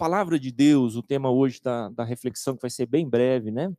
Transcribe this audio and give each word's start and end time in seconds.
palavra 0.00 0.40
de 0.40 0.50
Deus, 0.50 0.96
o 0.96 1.02
tema 1.02 1.30
hoje 1.30 1.60
da, 1.62 1.90
da 1.90 2.02
reflexão, 2.04 2.56
que 2.56 2.62
vai 2.62 2.70
ser 2.70 2.86
bem 2.86 3.06
breve, 3.06 3.50
né? 3.50 3.70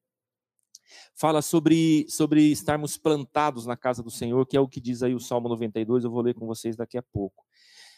Fala 1.15 1.41
sobre, 1.41 2.05
sobre 2.07 2.51
estarmos 2.51 2.95
plantados 2.95 3.65
na 3.65 3.75
casa 3.75 4.03
do 4.03 4.11
Senhor, 4.11 4.45
que 4.45 4.55
é 4.55 4.59
o 4.59 4.67
que 4.67 4.79
diz 4.79 5.01
aí 5.01 5.15
o 5.15 5.19
Salmo 5.19 5.49
92, 5.49 6.03
eu 6.03 6.11
vou 6.11 6.21
ler 6.21 6.35
com 6.35 6.45
vocês 6.45 6.75
daqui 6.75 6.95
a 6.95 7.01
pouco. 7.01 7.43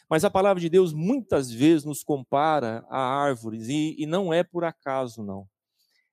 Mas 0.08 0.24
a 0.24 0.30
palavra 0.30 0.58
de 0.58 0.70
Deus 0.70 0.94
muitas 0.94 1.50
vezes 1.50 1.84
nos 1.84 2.02
compara 2.02 2.82
a 2.88 2.98
árvores, 2.98 3.68
e, 3.68 3.94
e 3.98 4.06
não 4.06 4.32
é 4.32 4.42
por 4.42 4.64
acaso, 4.64 5.22
não. 5.22 5.46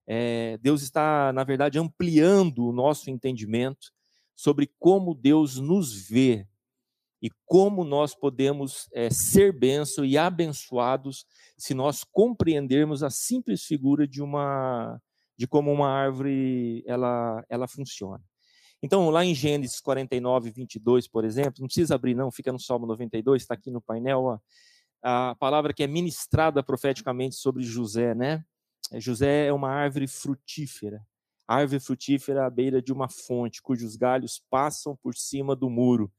É, 0.06 0.58
Deus 0.58 0.82
está, 0.82 1.32
na 1.32 1.46
verdade, 1.46 1.80
ampliando 1.80 2.68
o 2.68 2.74
nosso 2.74 3.10
entendimento 3.10 3.94
sobre 4.36 4.70
como 4.78 5.16
Deus 5.16 5.58
nos 5.58 5.94
vê 5.94 6.46
e 7.22 7.30
como 7.46 7.84
nós 7.84 8.16
podemos 8.16 8.88
é, 8.94 9.10
ser 9.10 9.52
benção 9.58 10.04
e 10.04 10.18
abençoados 10.18 11.26
se 11.58 11.74
nós 11.74 12.04
compreendermos 12.04 13.04
a 13.04 13.10
simples 13.10 13.64
figura 13.64 14.08
de 14.08 14.22
uma 14.22 15.00
de 15.38 15.48
como 15.48 15.72
uma 15.72 15.90
árvore 15.90 16.84
ela 16.86 17.44
ela 17.50 17.68
funciona. 17.68 18.24
Então, 18.84 19.10
lá 19.12 19.24
em 19.24 19.36
Gênesis 19.36 19.80
49, 19.80 20.50
22, 20.50 21.08
por 21.08 21.24
exemplo, 21.24 21.56
não 21.60 21.68
precisa 21.68 21.94
abrir 21.94 22.16
não, 22.16 22.32
fica 22.32 22.52
no 22.52 22.60
Salmo 22.60 22.88
92, 22.88 23.44
está 23.44 23.54
aqui 23.54 23.70
no 23.70 23.82
painel, 23.82 24.24
ó, 24.24 24.40
a 25.04 25.36
palavra 25.36 25.74
que 25.74 25.84
é 25.84 25.88
ministrada 25.88 26.64
profeticamente 26.64 27.36
sobre 27.36 27.64
José, 27.64 28.16
né? 28.16 28.44
José 28.98 29.48
é 29.48 29.54
uma 29.54 29.70
árvore 29.70 30.08
frutífera 30.08 31.06
árvore 31.52 31.80
frutífera 31.80 32.46
à 32.46 32.50
beira 32.50 32.82
de 32.82 32.94
uma 32.94 33.10
fonte, 33.10 33.62
cujos 33.62 33.96
galhos 33.96 34.42
passam 34.50 34.98
por 35.04 35.16
cima 35.16 35.56
do 35.56 35.70
muro. 35.70 36.12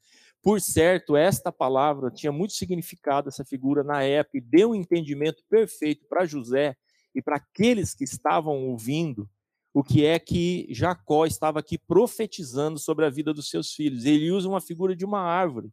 Por 0.42 0.60
certo, 0.60 1.16
esta 1.16 1.52
palavra 1.52 2.10
tinha 2.10 2.32
muito 2.32 2.54
significado, 2.54 3.28
essa 3.28 3.44
figura 3.44 3.84
na 3.84 4.02
época, 4.02 4.38
e 4.38 4.40
deu 4.40 4.70
um 4.70 4.74
entendimento 4.74 5.42
perfeito 5.48 6.04
para 6.08 6.26
José 6.26 6.76
e 7.14 7.22
para 7.22 7.36
aqueles 7.36 7.94
que 7.94 8.04
estavam 8.04 8.66
ouvindo 8.68 9.28
o 9.72 9.82
que 9.82 10.04
é 10.04 10.18
que 10.18 10.66
Jacó 10.70 11.24
estava 11.24 11.60
aqui 11.60 11.78
profetizando 11.78 12.78
sobre 12.78 13.06
a 13.06 13.10
vida 13.10 13.32
dos 13.32 13.48
seus 13.48 13.72
filhos. 13.72 14.04
Ele 14.04 14.30
usa 14.30 14.48
uma 14.48 14.60
figura 14.60 14.94
de 14.94 15.04
uma 15.04 15.20
árvore 15.20 15.70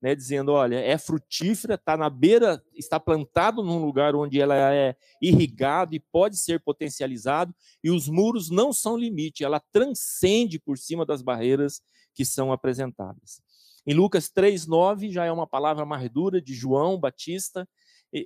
né, 0.00 0.14
dizendo, 0.14 0.52
olha, 0.52 0.76
é 0.76 0.96
frutífera, 0.96 1.74
está 1.74 1.96
na 1.96 2.08
beira, 2.08 2.62
está 2.74 3.00
plantado 3.00 3.62
num 3.62 3.84
lugar 3.84 4.14
onde 4.14 4.40
ela 4.40 4.54
é 4.72 4.96
irrigado 5.20 5.94
e 5.94 6.00
pode 6.00 6.36
ser 6.36 6.60
potencializado, 6.60 7.54
e 7.82 7.90
os 7.90 8.08
muros 8.08 8.48
não 8.48 8.72
são 8.72 8.96
limite, 8.96 9.44
ela 9.44 9.60
transcende 9.72 10.58
por 10.58 10.78
cima 10.78 11.04
das 11.04 11.20
barreiras 11.20 11.80
que 12.14 12.24
são 12.24 12.52
apresentadas. 12.52 13.42
Em 13.88 13.94
Lucas 13.94 14.28
3:9 14.28 15.10
já 15.10 15.24
é 15.24 15.32
uma 15.32 15.46
palavra 15.46 15.86
mais 15.86 16.10
dura 16.10 16.42
de 16.42 16.52
João 16.52 17.00
Batista, 17.00 17.66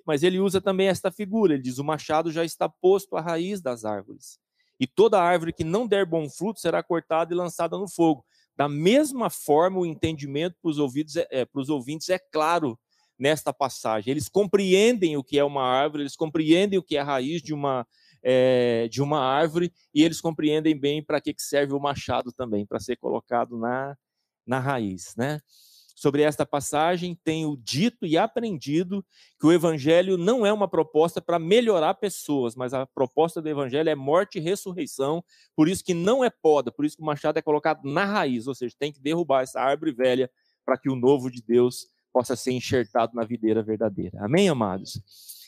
mas 0.05 0.24
ele 0.24 0.41
usa 0.41 0.60
também 0.60 0.88
esta 0.88 1.08
figura, 1.12 1.55
ele 1.55 1.62
diz: 1.62 1.78
"O 1.78 1.84
machado 1.84 2.32
já 2.32 2.44
está 2.44 2.68
posto 2.68 3.16
à 3.16 3.20
raiz 3.20 3.60
das 3.60 3.84
árvores, 3.84 4.40
e 4.80 4.88
toda 4.88 5.22
árvore 5.22 5.52
que 5.52 5.62
não 5.62 5.86
der 5.86 6.05
bom 6.05 6.28
fruto 6.28 6.58
será 6.58 6.83
cortada 6.83 7.33
e 7.33 7.36
lançada 7.36 7.78
no 7.78 7.88
fogo." 7.88 8.24
Da 8.56 8.68
mesma 8.68 9.30
forma, 9.30 9.78
o 9.78 9.86
entendimento 9.86 10.56
para 10.60 10.68
os 10.68 10.78
ouvidos 10.80 11.14
é, 11.14 11.28
é, 11.30 11.44
para 11.44 11.62
os 11.62 11.68
ouvintes 11.68 12.08
é 12.08 12.18
claro 12.18 12.77
nesta 13.16 13.52
passagem. 13.52 14.10
Eles 14.10 14.28
compreendem 14.28 15.16
o 15.16 15.22
que 15.22 15.38
é 15.38 15.44
uma 15.44 15.62
árvore, 15.62 16.02
eles 16.02 16.16
compreendem 16.16 16.77
o 16.77 16.83
que 16.83 16.96
é 16.96 17.00
a 17.00 17.05
raiz 17.05 17.40
de 17.40 17.55
uma 17.55 17.86
é, 18.20 18.88
de 18.90 19.00
uma 19.00 19.20
árvore 19.20 19.72
e 19.94 20.02
eles 20.02 20.20
compreendem 20.20 20.77
bem 20.77 21.05
para 21.05 21.20
que 21.20 21.33
serve 21.38 21.72
o 21.72 21.78
machado 21.78 22.33
também, 22.33 22.66
para 22.66 22.80
ser 22.80 22.96
colocado 22.96 23.56
na, 23.56 23.96
na 24.46 24.58
raiz, 24.58 25.14
né? 25.16 25.40
sobre 26.02 26.22
esta 26.22 26.44
passagem, 26.44 27.16
tenho 27.22 27.56
dito 27.56 28.05
e 28.05 28.18
aprendido 28.18 29.05
que 29.39 29.46
o 29.46 29.52
evangelho 29.52 30.18
não 30.18 30.44
é 30.44 30.52
uma 30.52 30.67
proposta 30.67 31.22
para 31.22 31.39
melhorar 31.39 31.94
pessoas, 31.94 32.56
mas 32.56 32.74
a 32.74 32.84
proposta 32.84 33.40
do 33.40 33.48
evangelho 33.48 33.89
é 33.89 33.94
morte 33.94 34.39
e 34.39 34.40
ressurreição, 34.40 35.22
por 35.55 35.68
isso 35.68 35.84
que 35.84 35.94
não 35.94 36.24
é 36.24 36.28
poda, 36.28 36.72
por 36.72 36.84
isso 36.84 36.96
que 36.96 37.02
o 37.05 37.06
machado 37.06 37.39
é 37.39 37.42
colocado 37.42 37.89
na 37.89 38.05
raiz, 38.05 38.48
ou 38.48 38.55
seja, 38.55 38.74
tem 38.77 38.92
que 38.92 39.00
derrubar 39.00 39.42
essa 39.42 39.61
árvore 39.61 39.92
velha 39.92 40.28
para 40.67 40.77
que 40.77 40.90
o 40.90 40.96
novo 40.96 41.30
de 41.30 41.40
Deus 41.40 41.86
possa 42.12 42.34
ser 42.34 42.50
enxertado 42.50 43.14
na 43.14 43.24
videira 43.24 43.62
verdadeira. 43.62 44.24
Amém, 44.24 44.48
amados? 44.48 45.00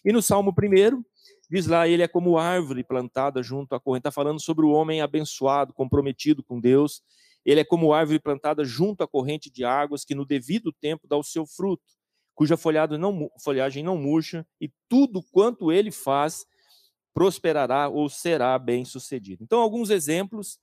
E 0.04 0.12
no 0.12 0.22
Salmo 0.22 0.54
1, 0.56 1.02
diz 1.50 1.66
lá, 1.66 1.88
ele 1.88 2.04
é 2.04 2.08
como 2.08 2.38
árvore 2.38 2.84
plantada 2.84 3.42
junto 3.42 3.74
à 3.74 3.80
corrente, 3.80 4.02
está 4.02 4.12
falando 4.12 4.40
sobre 4.40 4.64
o 4.64 4.70
homem 4.70 5.00
abençoado, 5.00 5.72
comprometido 5.72 6.44
com 6.44 6.60
Deus, 6.60 7.02
ele 7.44 7.60
é 7.60 7.64
como 7.64 7.92
árvore 7.92 8.18
plantada 8.18 8.64
junto 8.64 9.02
à 9.02 9.08
corrente 9.08 9.50
de 9.50 9.64
águas, 9.64 10.04
que 10.04 10.14
no 10.14 10.24
devido 10.24 10.72
tempo 10.72 11.06
dá 11.06 11.16
o 11.16 11.22
seu 11.22 11.46
fruto, 11.46 11.82
cuja 12.34 12.56
não, 12.98 13.30
folhagem 13.42 13.82
não 13.82 13.96
murcha, 13.96 14.46
e 14.60 14.70
tudo 14.88 15.22
quanto 15.22 15.70
ele 15.70 15.90
faz 15.90 16.46
prosperará 17.12 17.88
ou 17.88 18.08
será 18.08 18.58
bem 18.58 18.84
sucedido. 18.84 19.44
Então, 19.44 19.60
alguns 19.60 19.88
exemplos, 19.90 20.58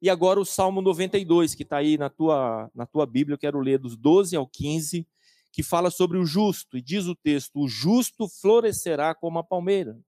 e 0.00 0.08
agora 0.08 0.40
o 0.40 0.46
Salmo 0.46 0.80
92, 0.80 1.54
que 1.54 1.62
está 1.62 1.76
aí 1.76 1.98
na 1.98 2.08
tua, 2.08 2.70
na 2.74 2.86
tua 2.86 3.04
Bíblia, 3.04 3.34
eu 3.34 3.38
quero 3.38 3.60
ler 3.60 3.78
dos 3.78 3.96
12 3.96 4.34
ao 4.34 4.46
15, 4.46 5.06
que 5.52 5.62
fala 5.62 5.90
sobre 5.90 6.16
o 6.16 6.24
justo, 6.24 6.78
e 6.78 6.82
diz 6.82 7.06
o 7.06 7.14
texto: 7.14 7.60
O 7.60 7.68
justo 7.68 8.26
florescerá 8.28 9.14
como 9.14 9.38
a 9.38 9.44
palmeira, 9.44 9.98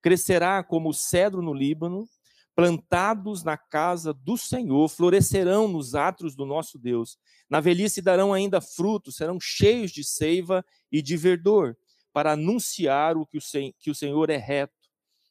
crescerá 0.00 0.62
como 0.62 0.90
o 0.90 0.94
cedro 0.94 1.42
no 1.42 1.52
Líbano, 1.52 2.06
plantados 2.54 3.42
na 3.42 3.56
casa 3.56 4.12
do 4.12 4.36
Senhor, 4.36 4.88
florescerão 4.88 5.68
nos 5.68 5.94
átrios 5.94 6.34
do 6.34 6.44
nosso 6.44 6.78
Deus. 6.78 7.16
Na 7.48 7.60
velhice 7.60 8.02
darão 8.02 8.32
ainda 8.32 8.60
frutos, 8.60 9.16
serão 9.16 9.38
cheios 9.40 9.90
de 9.90 10.04
seiva 10.04 10.64
e 10.90 11.00
de 11.00 11.16
verdor, 11.16 11.76
para 12.12 12.32
anunciar 12.32 13.16
o 13.16 13.26
que 13.26 13.38
o, 13.38 13.40
que 13.78 13.90
o 13.90 13.94
Senhor 13.94 14.28
é 14.30 14.36
reto. 14.36 14.74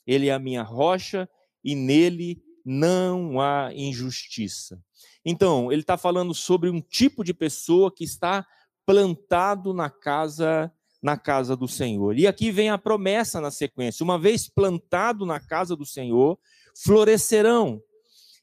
Ele 0.05 0.29
é 0.29 0.33
a 0.33 0.39
minha 0.39 0.63
rocha 0.63 1.29
e 1.63 1.75
nele 1.75 2.41
não 2.65 3.39
há 3.39 3.71
injustiça. 3.73 4.81
Então, 5.23 5.71
ele 5.71 5.81
está 5.81 5.97
falando 5.97 6.33
sobre 6.33 6.69
um 6.69 6.81
tipo 6.81 7.23
de 7.23 7.33
pessoa 7.33 7.93
que 7.93 8.03
está 8.03 8.45
plantado 8.85 9.73
na 9.73 9.89
casa 9.89 10.71
na 11.01 11.17
casa 11.17 11.55
do 11.55 11.67
Senhor. 11.67 12.15
E 12.17 12.27
aqui 12.27 12.51
vem 12.51 12.69
a 12.69 12.77
promessa 12.77 13.41
na 13.41 13.49
sequência: 13.49 14.03
uma 14.03 14.19
vez 14.19 14.47
plantado 14.47 15.25
na 15.25 15.39
casa 15.39 15.75
do 15.75 15.85
Senhor, 15.85 16.37
florescerão. 16.75 17.81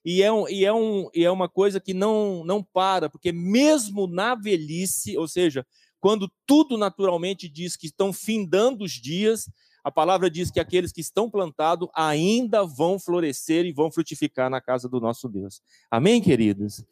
E 0.05 0.23
é, 0.23 0.33
um, 0.33 0.49
e, 0.49 0.65
é 0.65 0.73
um, 0.73 1.09
e 1.15 1.25
é 1.25 1.31
uma 1.31 1.49
coisa 1.49 1.81
que 1.81 1.93
não, 1.93 2.45
não 2.45 2.63
para, 2.63 3.11
porque 3.11 3.33
mesmo 3.33 4.07
na 4.07 4.35
velhice, 4.35 5.19
ou 5.19 5.29
seja, 5.29 5.67
quando 6.01 6.31
tudo 6.47 6.79
naturalmente 6.79 7.49
diz 7.49 7.77
que 7.77 7.87
estão 7.87 8.13
findando 8.13 8.85
os 8.85 8.93
dias, 8.93 9.51
a 9.83 9.91
palavra 9.91 10.31
diz 10.31 10.51
que 10.51 10.61
aqueles 10.61 10.93
que 10.93 11.01
estão 11.01 11.31
plantados 11.31 11.89
ainda 11.95 12.65
vão 12.65 12.99
florescer 12.99 13.65
e 13.65 13.73
vão 13.73 13.91
frutificar 13.91 14.49
na 14.49 14.61
casa 14.61 14.89
do 14.89 15.01
nosso 15.01 15.29
Deus. 15.29 15.61
Amém, 15.91 16.21
queridos? 16.21 16.85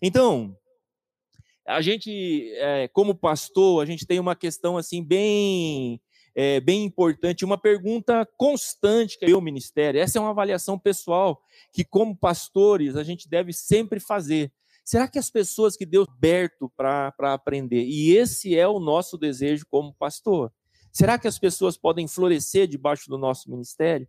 Então, 0.00 0.56
a 1.66 1.80
gente, 1.80 2.52
é, 2.56 2.88
como 2.88 3.14
pastor, 3.14 3.82
a 3.82 3.86
gente 3.86 4.06
tem 4.06 4.18
uma 4.18 4.36
questão 4.36 4.76
assim 4.76 5.02
bem 5.02 6.00
é, 6.34 6.60
bem 6.60 6.84
importante, 6.84 7.44
uma 7.44 7.58
pergunta 7.58 8.26
constante 8.36 9.18
que 9.18 9.24
é 9.26 9.36
o 9.36 9.40
ministério. 9.40 10.00
Essa 10.00 10.18
é 10.18 10.20
uma 10.20 10.30
avaliação 10.30 10.78
pessoal 10.78 11.42
que, 11.72 11.84
como 11.84 12.16
pastores, 12.16 12.96
a 12.96 13.04
gente 13.04 13.28
deve 13.28 13.52
sempre 13.52 14.00
fazer. 14.00 14.52
Será 14.84 15.06
que 15.06 15.18
as 15.18 15.30
pessoas 15.30 15.76
que 15.76 15.86
Deus 15.86 16.08
aberto 16.08 16.70
para 16.76 17.12
aprender? 17.32 17.84
E 17.84 18.16
esse 18.16 18.56
é 18.56 18.66
o 18.66 18.80
nosso 18.80 19.16
desejo 19.16 19.64
como 19.70 19.94
pastor. 19.94 20.52
Será 20.92 21.18
que 21.18 21.28
as 21.28 21.38
pessoas 21.38 21.76
podem 21.76 22.08
florescer 22.08 22.66
debaixo 22.66 23.08
do 23.08 23.16
nosso 23.16 23.50
ministério? 23.50 24.08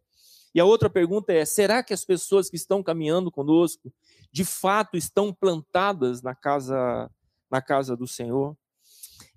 E 0.54 0.60
a 0.60 0.66
outra 0.66 0.90
pergunta 0.90 1.32
é: 1.32 1.46
será 1.46 1.84
que 1.84 1.94
as 1.94 2.04
pessoas 2.04 2.50
que 2.50 2.56
estão 2.56 2.84
caminhando 2.84 3.32
conosco, 3.32 3.92
de 4.32 4.44
fato, 4.44 4.98
estão 4.98 5.34
plantadas 5.34 6.22
na 6.22 6.36
casa 6.36 7.10
na 7.50 7.62
casa 7.62 7.96
do 7.96 8.08
Senhor? 8.08 8.58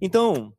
Então, 0.01 0.55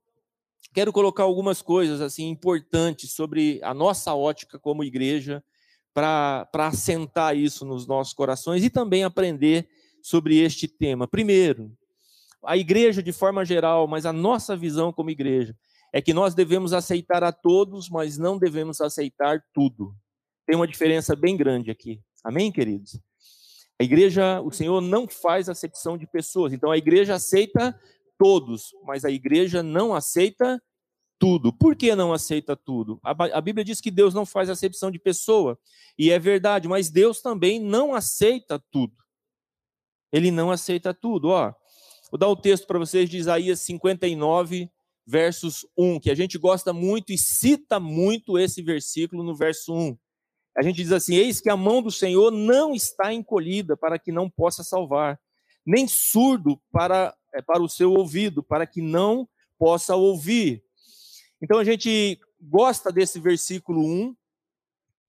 quero 0.77 0.94
colocar 0.94 1.24
algumas 1.24 1.59
coisas 1.59 2.01
assim 2.01 2.29
importantes 2.29 3.09
sobre 3.13 3.59
a 3.63 3.74
nossa 3.74 4.13
ótica 4.13 4.59
como 4.59 4.83
igreja 4.83 5.44
para 5.91 6.47
assentar 6.53 7.35
isso 7.35 7.65
nos 7.65 7.88
nossos 7.88 8.13
corações 8.13 8.63
e 8.63 8.69
também 8.69 9.03
aprender 9.03 9.68
sobre 10.03 10.38
este 10.38 10.68
tema. 10.68 11.07
Primeiro, 11.07 11.75
a 12.45 12.56
igreja 12.56 13.01
de 13.01 13.12
forma 13.12 13.44
geral, 13.44 13.88
mas 13.88 14.06
a 14.06 14.13
nossa 14.13 14.56
visão 14.56 14.94
como 14.94 15.09
igreja 15.09 15.57
é 15.91 16.00
que 16.00 16.13
nós 16.13 16.35
devemos 16.35 16.74
aceitar 16.74 17.24
a 17.24 17.31
todos, 17.31 17.89
mas 17.89 18.19
não 18.19 18.38
devemos 18.38 18.79
aceitar 18.79 19.44
tudo. 19.51 19.95
Tem 20.45 20.56
uma 20.56 20.68
diferença 20.68 21.15
bem 21.15 21.35
grande 21.35 21.71
aqui. 21.71 22.00
Amém, 22.24 22.51
queridos? 22.51 23.00
A 23.81 23.83
igreja, 23.83 24.41
o 24.41 24.51
Senhor 24.51 24.79
não 24.79 25.07
faz 25.07 25.50
acepção 25.50 25.97
de 25.97 26.06
pessoas. 26.06 26.53
Então 26.53 26.69
a 26.69 26.77
igreja 26.77 27.15
aceita 27.15 27.75
todos, 28.15 28.75
mas 28.85 29.03
a 29.03 29.09
igreja 29.09 29.63
não 29.63 29.95
aceita 29.95 30.62
tudo. 31.19 31.51
Por 31.51 31.75
que 31.75 31.95
não 31.95 32.13
aceita 32.13 32.55
tudo? 32.55 32.99
A, 33.03 33.41
Bíblia 33.41 33.63
diz 33.63 33.81
que 33.81 33.91
Deus 33.91 34.13
não 34.13 34.25
faz 34.25 34.49
acepção 34.49 34.91
de 34.91 34.99
pessoa, 34.99 35.57
e 35.97 36.11
é 36.11 36.19
verdade, 36.19 36.67
mas 36.67 36.89
Deus 36.89 37.21
também 37.21 37.59
não 37.59 37.93
aceita 37.93 38.63
tudo. 38.71 38.95
Ele 40.11 40.31
não 40.31 40.51
aceita 40.51 40.93
tudo. 40.93 41.29
Ó, 41.29 41.53
vou 42.11 42.17
dar 42.17 42.27
o 42.27 42.35
texto 42.35 42.65
para 42.65 42.79
vocês 42.79 43.09
de 43.09 43.17
Isaías 43.17 43.61
59, 43.61 44.69
versos 45.05 45.65
1, 45.77 45.99
que 45.99 46.11
a 46.11 46.15
gente 46.15 46.37
gosta 46.37 46.73
muito 46.73 47.11
e 47.11 47.17
cita 47.17 47.79
muito 47.79 48.37
esse 48.37 48.61
versículo 48.61 49.23
no 49.23 49.35
verso 49.35 49.73
1. 49.73 49.97
A 50.57 50.63
gente 50.63 50.77
diz 50.77 50.91
assim: 50.91 51.15
Eis 51.15 51.39
que 51.39 51.49
a 51.49 51.57
mão 51.57 51.81
do 51.81 51.91
Senhor 51.91 52.31
não 52.31 52.73
está 52.73 53.13
encolhida 53.13 53.77
para 53.77 53.99
que 53.99 54.11
não 54.11 54.29
possa 54.29 54.63
salvar, 54.63 55.19
nem 55.65 55.87
surdo 55.87 56.59
para, 56.71 57.15
é, 57.33 57.41
para 57.41 57.61
o 57.61 57.69
seu 57.69 57.93
ouvido, 57.93 58.41
para 58.43 58.65
que 58.65 58.81
não 58.81 59.27
possa 59.57 59.95
ouvir. 59.95 60.63
Então 61.42 61.60
a 61.60 61.63
gente 61.63 62.19
gosta 62.42 62.92
desse 62.92 63.19
versículo 63.19 63.81
1, 63.81 64.16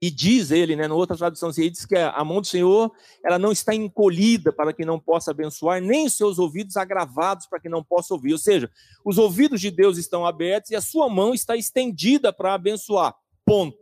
e 0.00 0.10
diz 0.10 0.52
ele, 0.52 0.76
né, 0.76 0.86
na 0.86 0.94
outra 0.94 1.16
tradução, 1.16 1.48
assim, 1.48 1.62
ele 1.62 1.70
diz 1.70 1.84
que 1.84 1.96
a 1.96 2.24
mão 2.24 2.40
do 2.40 2.46
Senhor 2.46 2.92
ela 3.24 3.38
não 3.38 3.50
está 3.50 3.74
encolhida 3.74 4.52
para 4.52 4.72
que 4.72 4.84
não 4.84 4.98
possa 4.98 5.32
abençoar, 5.32 5.80
nem 5.80 6.06
os 6.06 6.14
seus 6.14 6.38
ouvidos 6.38 6.76
agravados 6.76 7.46
para 7.46 7.58
que 7.58 7.68
não 7.68 7.82
possa 7.82 8.14
ouvir. 8.14 8.32
Ou 8.32 8.38
seja, 8.38 8.70
os 9.04 9.18
ouvidos 9.18 9.60
de 9.60 9.72
Deus 9.72 9.98
estão 9.98 10.24
abertos 10.24 10.70
e 10.70 10.76
a 10.76 10.80
sua 10.80 11.08
mão 11.08 11.34
está 11.34 11.56
estendida 11.56 12.32
para 12.32 12.54
abençoar. 12.54 13.14
Ponto. 13.44 13.76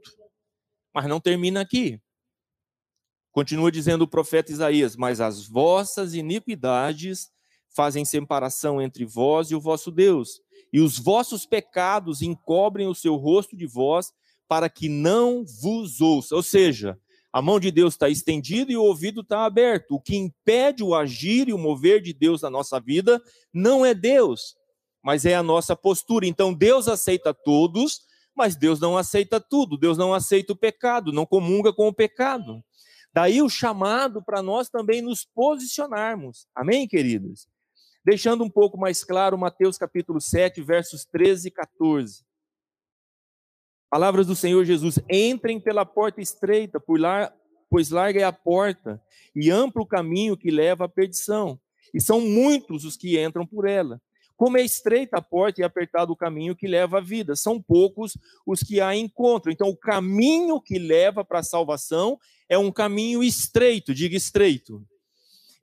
Mas 0.95 1.07
não 1.07 1.21
termina 1.21 1.61
aqui. 1.61 2.01
Continua 3.31 3.71
dizendo 3.71 4.03
o 4.03 4.09
profeta 4.09 4.51
Isaías: 4.51 4.97
Mas 4.97 5.21
as 5.21 5.47
vossas 5.47 6.15
iniquidades 6.15 7.31
fazem 7.69 8.07
separação 8.07 8.81
entre 8.81 9.05
vós 9.05 9.51
e 9.51 9.55
o 9.55 9.61
vosso 9.61 9.91
Deus, 9.91 10.41
e 10.76 10.81
os 10.81 10.99
vossos 10.99 11.46
pecados 11.46 12.20
encobrem 12.20 12.87
o 12.87 12.94
seu 12.94 13.17
rosto 13.17 13.56
de 13.56 13.67
vós 13.67 14.12
para 14.46 14.69
que 14.69 14.90
não 14.90 15.43
vos 15.43 16.02
ouça. 16.02 16.37
Ou 16.37 16.43
seja, 16.43 17.00
a 17.32 17.40
mão 17.40 17.58
de 17.58 17.70
Deus 17.70 17.94
está 17.94 18.11
estendida 18.11 18.70
e 18.70 18.76
o 18.76 18.82
ouvido 18.82 19.23
está 19.23 19.46
aberto. 19.46 19.94
O 19.94 20.00
que 20.02 20.14
impede 20.14 20.84
o 20.84 20.94
agir 20.94 21.49
e 21.49 21.55
o 21.55 21.58
mover 21.58 22.02
de 22.02 22.12
Deus 22.12 22.43
na 22.43 22.50
nossa 22.50 22.78
vida 22.78 23.23
não 23.55 23.87
é 23.87 23.94
Deus, 23.94 24.55
mas 25.02 25.25
é 25.25 25.34
a 25.34 25.43
nossa 25.43 25.75
postura. 25.75 26.26
Então 26.26 26.52
Deus 26.52 26.88
aceita 26.88 27.32
todos, 27.32 28.02
mas 28.34 28.55
Deus 28.55 28.78
não 28.78 28.99
aceita 28.99 29.40
tudo. 29.40 29.78
Deus 29.78 29.96
não 29.96 30.12
aceita 30.12 30.52
o 30.52 30.56
pecado, 30.56 31.11
não 31.11 31.25
comunga 31.25 31.73
com 31.73 31.88
o 31.88 31.94
pecado. 31.94 32.62
Daí 33.14 33.40
o 33.40 33.49
chamado 33.49 34.23
para 34.23 34.43
nós 34.43 34.69
também 34.69 35.00
nos 35.00 35.25
posicionarmos. 35.25 36.46
Amém, 36.55 36.87
queridos? 36.87 37.49
Deixando 38.06 38.44
um 38.44 38.49
pouco 38.49 38.79
mais 38.79 39.03
claro 39.03 39.37
Mateus 39.37 39.76
capítulo 39.76 40.20
7, 40.20 40.62
versos 40.62 41.05
13 41.05 41.49
e 41.49 41.50
14. 41.50 42.25
Palavras 43.91 44.29
do 44.29 44.37
Senhor 44.37 44.64
Jesus: 44.64 45.00
entrem 45.11 45.58
pela 45.58 45.85
porta 45.85 46.20
estreita, 46.20 46.79
por 46.79 47.00
lá, 47.00 47.35
pois 47.69 47.91
larga 47.91 48.20
é 48.20 48.23
a 48.23 48.31
porta 48.31 49.03
e 49.35 49.50
amplo 49.50 49.82
o 49.82 49.87
caminho 49.87 50.37
que 50.37 50.53
leva 50.53 50.85
à 50.85 50.88
perdição, 50.88 51.58
e 51.93 52.00
são 52.00 52.20
muitos 52.20 52.85
os 52.85 52.97
que 52.97 53.20
entram 53.20 53.44
por 53.44 53.67
ela. 53.67 54.00
Como 54.37 54.56
é 54.56 54.62
estreita 54.62 55.17
a 55.17 55.23
porta 55.23 55.61
e 55.61 55.64
apertado 55.64 56.12
o 56.12 56.17
caminho 56.17 56.55
que 56.55 56.69
leva 56.69 56.99
à 56.99 57.00
vida, 57.00 57.35
são 57.35 57.61
poucos 57.61 58.17
os 58.47 58.61
que 58.61 58.81
a 58.81 58.94
encontram. 58.94 59.52
Então, 59.52 59.69
o 59.69 59.76
caminho 59.76 60.61
que 60.61 60.79
leva 60.79 61.25
para 61.25 61.41
a 61.41 61.43
salvação 61.43 62.20
é 62.49 62.56
um 62.56 62.70
caminho 62.70 63.20
estreito, 63.25 63.93
diga 63.93 64.17
estreito. 64.17 64.87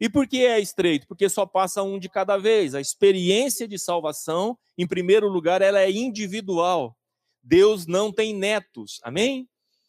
E 0.04 0.10
por 0.10 0.28
que 0.28 0.46
é 0.46 0.60
estreito? 0.60 1.08
Porque 1.08 1.30
só 1.30 1.46
passa 1.46 1.82
um 1.82 1.98
de 1.98 2.10
cada 2.10 2.38
vez. 2.38 2.76
A 2.76 2.82
experiência 2.82 3.66
de 3.66 3.80
salvação, 3.80 4.60
em 4.78 4.86
primeiro 4.86 5.30
lugar, 5.30 5.62
ela 5.62 5.80
é 5.80 5.90
individual. 5.90 6.98
Deus 7.42 7.88
não 7.88 8.12
tem 8.12 8.36
netos, 8.36 9.00
amém? 9.02 9.48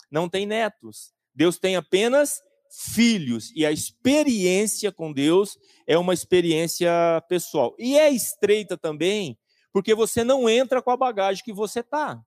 Não 0.09 0.29
tem 0.29 0.47
netos. 0.47 1.13
Deus 1.35 1.59
tem 1.59 1.75
apenas 1.75 2.41
filhos 2.71 3.51
e 3.57 3.67
a 3.67 3.73
experiência 3.73 4.93
com 4.93 5.13
Deus 5.13 5.59
é 5.85 5.99
uma 5.99 6.15
experiência 6.15 6.93
pessoal. 7.29 7.75
E 7.77 7.99
é 7.99 8.09
estreita 8.09 8.79
também, 8.79 9.37
porque 9.73 9.97
você 9.97 10.23
não 10.23 10.49
entra 10.49 10.81
com 10.81 10.93
a 10.93 10.97
bagagem 10.97 11.43
que 11.43 11.53
você 11.53 11.83
tá. 11.83 12.25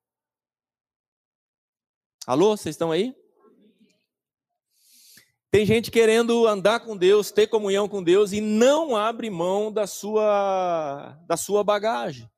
Alô, 2.26 2.58
vocês 2.58 2.76
estão 2.76 2.92
aí? 2.92 3.16
Tem 5.50 5.66
gente 5.66 5.90
querendo 5.90 6.46
andar 6.46 6.82
com 6.82 6.98
Deus, 6.98 7.32
ter 7.32 7.48
comunhão 7.48 7.88
com 7.88 8.04
Deus 8.04 8.34
e 8.34 8.42
não 8.42 8.96
abre 8.96 9.30
mão 9.30 9.72
da 9.72 9.88
sua 9.88 11.18
da 11.26 11.38
sua 11.38 11.64
bagagem. 11.64 12.30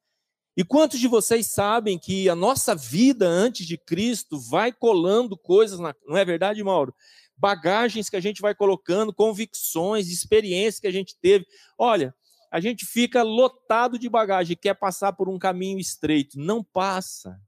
E 0.56 0.63
quantos 0.63 1.00
de 1.00 1.07
vocês 1.07 1.47
sabem 1.47 1.97
que 1.97 2.29
a 2.29 2.35
nossa 2.35 2.75
vida 2.75 3.27
antes 3.27 3.65
de 3.65 3.77
Cristo 3.77 4.39
vai 4.39 4.71
colando 4.71 5.38
coisas, 5.38 5.79
na... 5.79 5.95
não 6.06 6.17
é 6.17 6.25
verdade, 6.25 6.63
Mauro? 6.63 6.94
Bagagens 7.35 8.09
que 8.09 8.17
a 8.17 8.19
gente 8.19 8.41
vai 8.41 8.53
colocando, 8.53 9.13
convicções, 9.13 10.09
experiências 10.09 10.79
que 10.79 10.88
a 10.88 10.91
gente 10.91 11.15
teve. 11.19 11.45
Olha, 11.77 12.13
a 12.51 12.59
gente 12.59 12.85
fica 12.85 13.23
lotado 13.23 13.97
de 13.97 14.09
bagagem, 14.09 14.57
quer 14.57 14.73
passar 14.73 15.13
por 15.13 15.29
um 15.29 15.39
caminho 15.39 15.79
estreito. 15.79 16.38
Não 16.38 16.63
passa. 16.63 17.39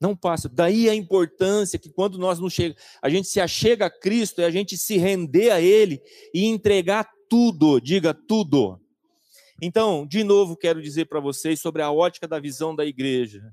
Não 0.00 0.14
passa. 0.14 0.48
Daí 0.48 0.88
a 0.88 0.94
importância 0.94 1.78
que 1.78 1.90
quando 1.90 2.18
nós 2.18 2.38
não 2.38 2.48
chega, 2.48 2.76
a 3.02 3.08
gente 3.08 3.26
se 3.26 3.40
achega 3.40 3.86
a 3.86 3.90
Cristo 3.90 4.40
e 4.40 4.44
a 4.44 4.50
gente 4.50 4.76
se 4.76 4.96
render 4.96 5.50
a 5.50 5.60
Ele 5.60 6.00
e 6.32 6.44
entregar 6.46 7.08
tudo, 7.28 7.80
diga 7.80 8.14
tudo. 8.14 8.80
Então, 9.60 10.06
de 10.06 10.22
novo, 10.22 10.56
quero 10.56 10.80
dizer 10.80 11.06
para 11.06 11.18
vocês 11.18 11.60
sobre 11.60 11.82
a 11.82 11.90
ótica 11.90 12.28
da 12.28 12.38
visão 12.38 12.74
da 12.74 12.86
igreja. 12.86 13.52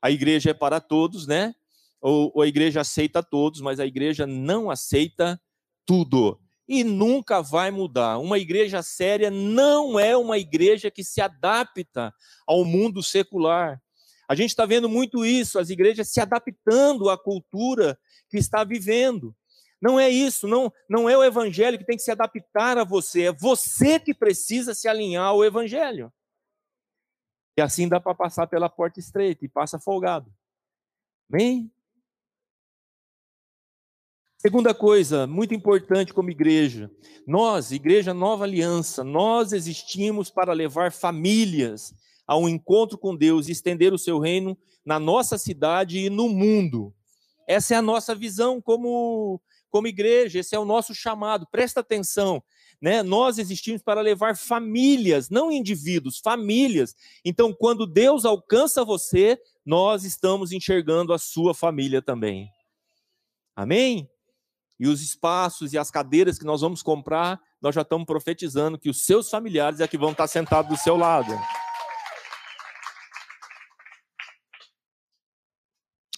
A 0.00 0.10
igreja 0.10 0.50
é 0.50 0.54
para 0.54 0.80
todos, 0.80 1.26
né? 1.26 1.54
Ou, 2.00 2.30
ou 2.34 2.42
a 2.42 2.46
igreja 2.46 2.80
aceita 2.80 3.22
todos, 3.22 3.60
mas 3.60 3.80
a 3.80 3.86
igreja 3.86 4.26
não 4.26 4.70
aceita 4.70 5.40
tudo. 5.84 6.40
E 6.68 6.84
nunca 6.84 7.42
vai 7.42 7.72
mudar. 7.72 8.18
Uma 8.18 8.38
igreja 8.38 8.80
séria 8.80 9.28
não 9.28 9.98
é 9.98 10.16
uma 10.16 10.38
igreja 10.38 10.88
que 10.88 11.02
se 11.02 11.20
adapta 11.20 12.14
ao 12.46 12.64
mundo 12.64 13.02
secular. 13.02 13.82
A 14.30 14.34
gente 14.36 14.50
está 14.50 14.64
vendo 14.64 14.88
muito 14.88 15.26
isso, 15.26 15.58
as 15.58 15.70
igrejas 15.70 16.12
se 16.12 16.20
adaptando 16.20 17.10
à 17.10 17.18
cultura 17.18 17.98
que 18.28 18.38
está 18.38 18.62
vivendo. 18.62 19.34
Não 19.82 19.98
é 19.98 20.08
isso, 20.08 20.46
não, 20.46 20.72
não 20.88 21.10
é 21.10 21.18
o 21.18 21.24
evangelho 21.24 21.76
que 21.76 21.84
tem 21.84 21.96
que 21.96 22.02
se 22.04 22.12
adaptar 22.12 22.78
a 22.78 22.84
você, 22.84 23.22
é 23.22 23.32
você 23.32 23.98
que 23.98 24.14
precisa 24.14 24.72
se 24.72 24.86
alinhar 24.86 25.24
ao 25.24 25.44
evangelho. 25.44 26.12
E 27.58 27.60
assim 27.60 27.88
dá 27.88 27.98
para 27.98 28.14
passar 28.14 28.46
pela 28.46 28.68
porta 28.68 29.00
estreita 29.00 29.44
e 29.44 29.48
passa 29.48 29.80
folgado. 29.80 30.32
Amém? 31.28 31.68
Segunda 34.38 34.72
coisa, 34.72 35.26
muito 35.26 35.54
importante 35.54 36.14
como 36.14 36.30
igreja, 36.30 36.88
nós, 37.26 37.72
Igreja 37.72 38.14
Nova 38.14 38.44
Aliança, 38.44 39.02
nós 39.02 39.52
existimos 39.52 40.30
para 40.30 40.52
levar 40.52 40.92
famílias 40.92 41.92
ao 42.30 42.48
encontro 42.48 42.96
com 42.96 43.16
Deus 43.16 43.48
e 43.48 43.50
estender 43.50 43.92
o 43.92 43.98
seu 43.98 44.20
reino 44.20 44.56
na 44.86 45.00
nossa 45.00 45.36
cidade 45.36 45.98
e 45.98 46.08
no 46.08 46.28
mundo. 46.28 46.94
Essa 47.44 47.74
é 47.74 47.76
a 47.76 47.82
nossa 47.82 48.14
visão 48.14 48.62
como 48.62 49.40
como 49.68 49.88
igreja, 49.88 50.38
esse 50.38 50.54
é 50.54 50.58
o 50.58 50.64
nosso 50.64 50.94
chamado. 50.94 51.46
Presta 51.50 51.80
atenção, 51.80 52.40
né? 52.80 53.02
Nós 53.02 53.38
existimos 53.38 53.82
para 53.82 54.00
levar 54.00 54.36
famílias, 54.36 55.28
não 55.28 55.50
indivíduos, 55.50 56.18
famílias. 56.18 56.94
Então, 57.24 57.52
quando 57.52 57.84
Deus 57.84 58.24
alcança 58.24 58.84
você, 58.84 59.36
nós 59.66 60.04
estamos 60.04 60.52
enxergando 60.52 61.12
a 61.12 61.18
sua 61.18 61.52
família 61.52 62.00
também. 62.00 62.48
Amém? 63.56 64.08
E 64.78 64.86
os 64.86 65.02
espaços 65.02 65.72
e 65.72 65.78
as 65.78 65.90
cadeiras 65.90 66.38
que 66.38 66.44
nós 66.44 66.60
vamos 66.60 66.80
comprar, 66.80 67.40
nós 67.60 67.74
já 67.74 67.82
estamos 67.82 68.06
profetizando 68.06 68.78
que 68.78 68.88
os 68.88 69.04
seus 69.04 69.28
familiares 69.28 69.80
é 69.80 69.88
que 69.88 69.98
vão 69.98 70.12
estar 70.12 70.28
sentados 70.28 70.70
do 70.70 70.82
seu 70.82 70.96
lado. 70.96 71.32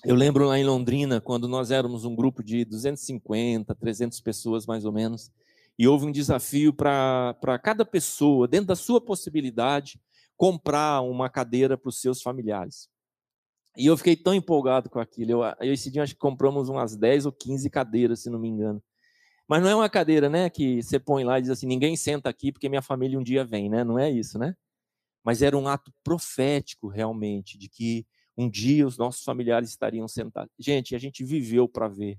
Eu 0.05 0.17
lembro 0.17 0.47
lá 0.47 0.59
em 0.59 0.65
Londrina, 0.65 1.21
quando 1.21 1.47
nós 1.47 1.71
éramos 1.71 2.05
um 2.05 2.17
grupo 2.17 2.43
de 2.43 2.65
250, 2.65 3.73
300 3.73 4.21
pessoas 4.21 4.67
mais 4.67 4.85
ou 4.85 4.91
menos, 4.91 5.31
e 5.79 5.87
houve 5.87 6.07
um 6.07 6.11
desafio 6.11 6.73
para 6.73 7.61
cada 7.63 7.85
pessoa, 7.85 8.49
dentro 8.49 8.67
da 8.67 8.75
sua 8.75 9.01
possibilidade, 9.01 10.01
comprar 10.37 11.03
uma 11.03 11.31
cadeira 11.31 11.79
para 11.79 11.89
os 11.89 12.01
seus 12.01 12.21
familiares. 12.21 12.89
E 13.77 13.87
eu 13.87 13.97
fiquei 13.97 14.17
tão 14.17 14.35
empolgado 14.35 14.91
com 14.91 14.99
aquilo. 14.99 15.31
Eu, 15.31 15.43
eu, 15.61 15.73
esse 15.73 15.89
dia 15.89 16.03
acho 16.03 16.15
que 16.15 16.21
compramos 16.21 16.69
umas 16.69 16.97
10 16.97 17.27
ou 17.27 17.33
15 17.33 17.71
cadeiras, 17.71 18.21
se 18.21 18.29
não 18.29 18.41
me 18.41 18.49
engano. 18.49 18.83
Mas 19.49 19.63
não 19.63 19.69
é 19.71 19.75
uma 19.75 19.89
cadeira, 19.89 20.29
né, 20.29 20.51
que 20.51 20.83
você 20.83 20.99
põe 20.99 21.23
lá 21.23 21.39
e 21.39 21.43
diz 21.43 21.51
assim: 21.51 21.67
ninguém 21.67 21.97
senta 21.97 22.29
aqui 22.29 22.51
porque 22.51 22.69
minha 22.69 22.83
família 22.83 23.19
um 23.19 23.23
dia 23.23 23.45
vem, 23.45 23.71
né? 23.71 23.85
Não 23.85 23.99
é 23.99 24.11
isso, 24.11 24.37
né? 24.37 24.57
Mas 25.25 25.43
era 25.43 25.57
um 25.57 25.69
ato 25.69 25.93
profético, 26.03 26.89
realmente, 26.89 27.57
de 27.57 27.69
que 27.69 28.05
um 28.43 28.51
dia 28.51 28.87
os 28.87 28.99
nossos 28.99 29.25
familiares 29.25 29.71
estariam 29.71 30.07
sentados. 30.09 30.53
Gente, 30.59 30.95
a 30.95 30.99
gente 30.99 31.25
viveu 31.25 31.69
para 31.69 31.89
ver 31.89 32.19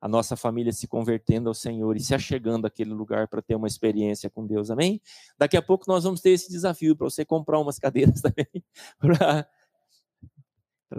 a 0.00 0.08
nossa 0.08 0.36
família 0.36 0.72
se 0.72 0.86
convertendo 0.86 1.48
ao 1.48 1.54
Senhor 1.54 1.96
e 1.96 2.00
se 2.00 2.14
achegando 2.14 2.66
àquele 2.66 2.92
lugar 2.92 3.28
para 3.28 3.42
ter 3.42 3.54
uma 3.54 3.66
experiência 3.66 4.30
com 4.30 4.46
Deus, 4.46 4.70
amém? 4.70 5.00
Daqui 5.38 5.56
a 5.56 5.62
pouco 5.62 5.84
nós 5.88 6.04
vamos 6.04 6.20
ter 6.20 6.30
esse 6.30 6.50
desafio 6.50 6.94
para 6.94 7.08
você 7.08 7.24
comprar 7.24 7.58
umas 7.58 7.78
cadeiras 7.78 8.20
também 8.22 8.64
para 8.98 9.48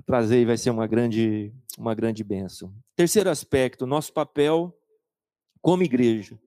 trazer 0.05 0.41
e 0.41 0.45
vai 0.45 0.57
ser 0.57 0.71
uma 0.71 0.87
grande, 0.87 1.53
uma 1.77 1.95
grande 1.95 2.23
bênção. 2.23 2.73
Terceiro 2.95 3.29
aspecto, 3.29 3.85
nosso 3.85 4.11
papel 4.11 4.77
como 5.61 5.83
igreja 5.83 6.37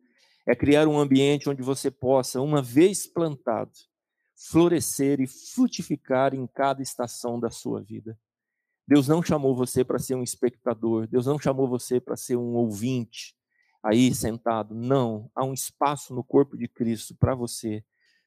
é 0.46 0.54
criar 0.54 0.88
um 0.88 0.98
ambiente 0.98 1.48
onde 1.48 1.62
você 1.62 1.90
possa, 1.90 2.40
uma 2.40 2.60
vez 2.60 3.06
plantado, 3.06 3.72
florescer 4.49 5.20
e 5.20 5.26
frutificar 5.26 6.35
em 6.35 6.47
cada 6.47 6.82
estação 6.82 7.38
da 7.38 7.50
sua 7.50 7.82
vida. 7.82 8.18
Deus 8.88 9.06
não 9.06 9.23
chamou 9.23 9.54
você 9.54 9.85
para 9.85 9.99
ser 9.99 10.14
um 10.14 10.23
espectador, 10.23 11.06
Deus 11.06 11.26
não 11.26 11.38
chamou 11.38 11.68
você 11.68 12.00
para 12.00 12.16
ser 12.16 12.37
um 12.37 12.54
ouvinte 12.54 13.37
aí 13.82 14.14
sentado. 14.14 14.75
Não, 14.75 15.30
há 15.35 15.44
um 15.44 15.52
espaço 15.52 16.14
no 16.14 16.25
corpo 16.25 16.56
de 16.56 16.66
Cristo 16.66 17.14
para 17.14 17.35
você 17.35 17.85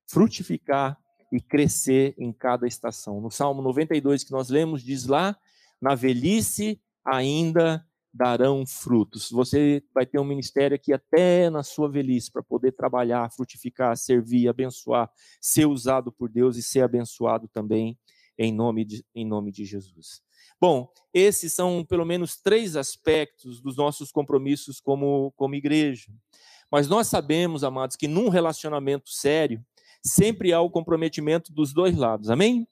frutificar 0.07 0.97
e 1.31 1.41
crescer 1.41 2.13
em 2.17 2.31
cada 2.31 2.67
estação. 2.67 3.19
No 3.19 3.31
Salmo 3.31 3.61
92 3.61 4.23
que 4.23 4.31
nós 4.31 4.49
lemos, 4.49 4.83
diz 4.83 5.05
lá: 5.07 5.35
na 5.81 5.95
velhice 5.95 6.79
ainda 7.03 7.85
darão 8.13 8.65
frutos. 8.65 9.31
Você 9.31 9.83
vai 9.93 10.05
ter 10.05 10.19
um 10.19 10.23
ministério 10.23 10.75
aqui 10.75 10.93
até 10.93 11.49
na 11.49 11.63
sua 11.63 11.89
velhice 11.89 12.31
para 12.31 12.43
poder 12.43 12.73
trabalhar, 12.73 13.31
frutificar, 13.31 13.97
servir, 13.97 14.47
abençoar, 14.47 15.09
ser 15.41 15.65
usado 15.65 16.11
por 16.11 16.29
Deus 16.29 16.55
e 16.55 16.61
ser 16.61 16.81
abençoado 16.83 17.47
também 17.47 17.97
em 18.37 18.53
nome 18.53 18.85
de, 18.85 19.05
em 19.15 19.25
nome 19.25 19.51
de 19.51 19.65
Jesus. 19.65 20.21
Bom, 20.61 20.91
esses 21.13 21.53
são 21.53 21.83
pelo 21.83 22.05
menos 22.05 22.35
três 22.37 22.75
aspectos 22.75 23.61
dos 23.61 23.75
nossos 23.75 24.11
compromissos 24.11 24.79
como, 24.79 25.31
como 25.35 25.55
igreja. 25.55 26.11
Mas 26.71 26.87
nós 26.87 27.07
sabemos, 27.07 27.63
amados, 27.63 27.95
que 27.95 28.07
num 28.07 28.29
relacionamento 28.29 29.09
sério, 29.09 29.63
sempre 30.03 30.53
há 30.53 30.61
o 30.61 30.69
comprometimento 30.69 31.51
dos 31.51 31.73
dois 31.73 31.95
lados, 31.95 32.29
amém? 32.29 32.67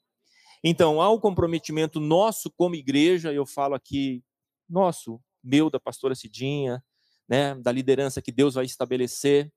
Então, 0.64 1.00
há 1.00 1.10
o 1.10 1.20
comprometimento 1.20 1.98
nosso 1.98 2.50
como 2.50 2.74
igreja, 2.74 3.32
eu 3.32 3.44
falo 3.44 3.74
aqui, 3.74 4.22
nosso, 4.68 5.20
meu, 5.42 5.70
da 5.70 5.80
pastora 5.80 6.14
Cidinha, 6.14 6.82
né, 7.28 7.54
da 7.54 7.72
liderança 7.72 8.22
que 8.22 8.32
Deus 8.32 8.54
vai 8.54 8.64
estabelecer 8.64 9.50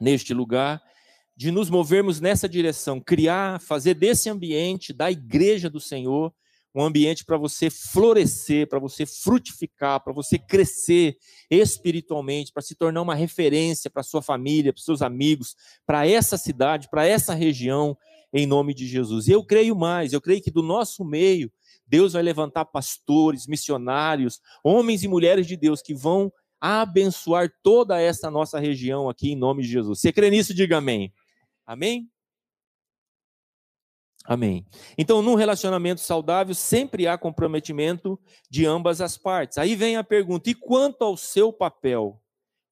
neste 0.00 0.34
lugar, 0.34 0.82
de 1.36 1.50
nos 1.50 1.68
movermos 1.68 2.20
nessa 2.20 2.48
direção, 2.48 3.00
criar, 3.00 3.60
fazer 3.60 3.94
desse 3.94 4.28
ambiente, 4.28 4.92
da 4.92 5.10
igreja 5.10 5.68
do 5.68 5.80
Senhor, 5.80 6.32
um 6.74 6.82
ambiente 6.82 7.24
para 7.24 7.36
você 7.36 7.70
florescer, 7.70 8.68
para 8.68 8.80
você 8.80 9.06
frutificar, 9.06 10.02
para 10.02 10.12
você 10.12 10.36
crescer 10.38 11.16
espiritualmente, 11.48 12.52
para 12.52 12.62
se 12.62 12.74
tornar 12.74 13.02
uma 13.02 13.14
referência 13.14 13.88
para 13.88 14.02
sua 14.02 14.20
família, 14.20 14.72
para 14.72 14.82
seus 14.82 15.00
amigos, 15.00 15.54
para 15.86 16.06
essa 16.06 16.36
cidade, 16.36 16.88
para 16.90 17.06
essa 17.06 17.32
região, 17.32 17.96
em 18.32 18.46
nome 18.46 18.74
de 18.74 18.88
Jesus. 18.88 19.28
E 19.28 19.32
eu 19.32 19.44
creio 19.44 19.76
mais, 19.76 20.12
eu 20.12 20.20
creio 20.20 20.42
que 20.42 20.50
do 20.50 20.62
nosso 20.62 21.04
meio, 21.04 21.52
Deus 21.86 22.14
vai 22.14 22.22
levantar 22.22 22.64
pastores, 22.64 23.46
missionários, 23.46 24.40
homens 24.62 25.02
e 25.02 25.08
mulheres 25.08 25.46
de 25.46 25.56
Deus 25.56 25.82
que 25.82 25.94
vão 25.94 26.32
abençoar 26.60 27.52
toda 27.62 28.00
essa 28.00 28.30
nossa 28.30 28.58
região 28.58 29.08
aqui 29.08 29.32
em 29.32 29.36
nome 29.36 29.62
de 29.62 29.68
Jesus. 29.68 30.00
Você 30.00 30.12
crê 30.12 30.30
nisso? 30.30 30.54
Diga 30.54 30.78
amém. 30.78 31.12
Amém? 31.66 32.10
Amém. 34.24 34.64
Então, 34.96 35.20
num 35.20 35.34
relacionamento 35.34 36.00
saudável, 36.00 36.54
sempre 36.54 37.06
há 37.06 37.18
comprometimento 37.18 38.18
de 38.48 38.64
ambas 38.64 39.02
as 39.02 39.18
partes. 39.18 39.58
Aí 39.58 39.76
vem 39.76 39.96
a 39.96 40.04
pergunta: 40.04 40.48
e 40.48 40.54
quanto 40.54 41.02
ao 41.02 41.16
seu 41.16 41.52
papel 41.52 42.18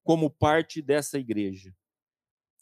como 0.03 0.31
parte 0.31 0.81
dessa 0.81 1.19
igreja? 1.19 1.75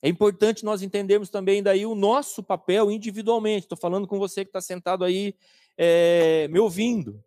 É 0.02 0.09
importante 0.09 0.64
nós 0.64 0.83
entendermos 0.83 1.28
também 1.28 1.62
daí 1.62 1.87
o 1.87 1.95
nosso 1.95 2.42
papel 2.42 2.90
individualmente. 2.90 3.66
Estou 3.66 3.78
falando 3.78 4.09
com 4.09 4.19
você 4.19 4.45
que 4.45 4.49
está 4.49 4.61
sentado 4.61 5.04
aí 5.04 5.37
é, 5.83 6.47
me 6.49 6.59
ouvindo. 6.59 7.25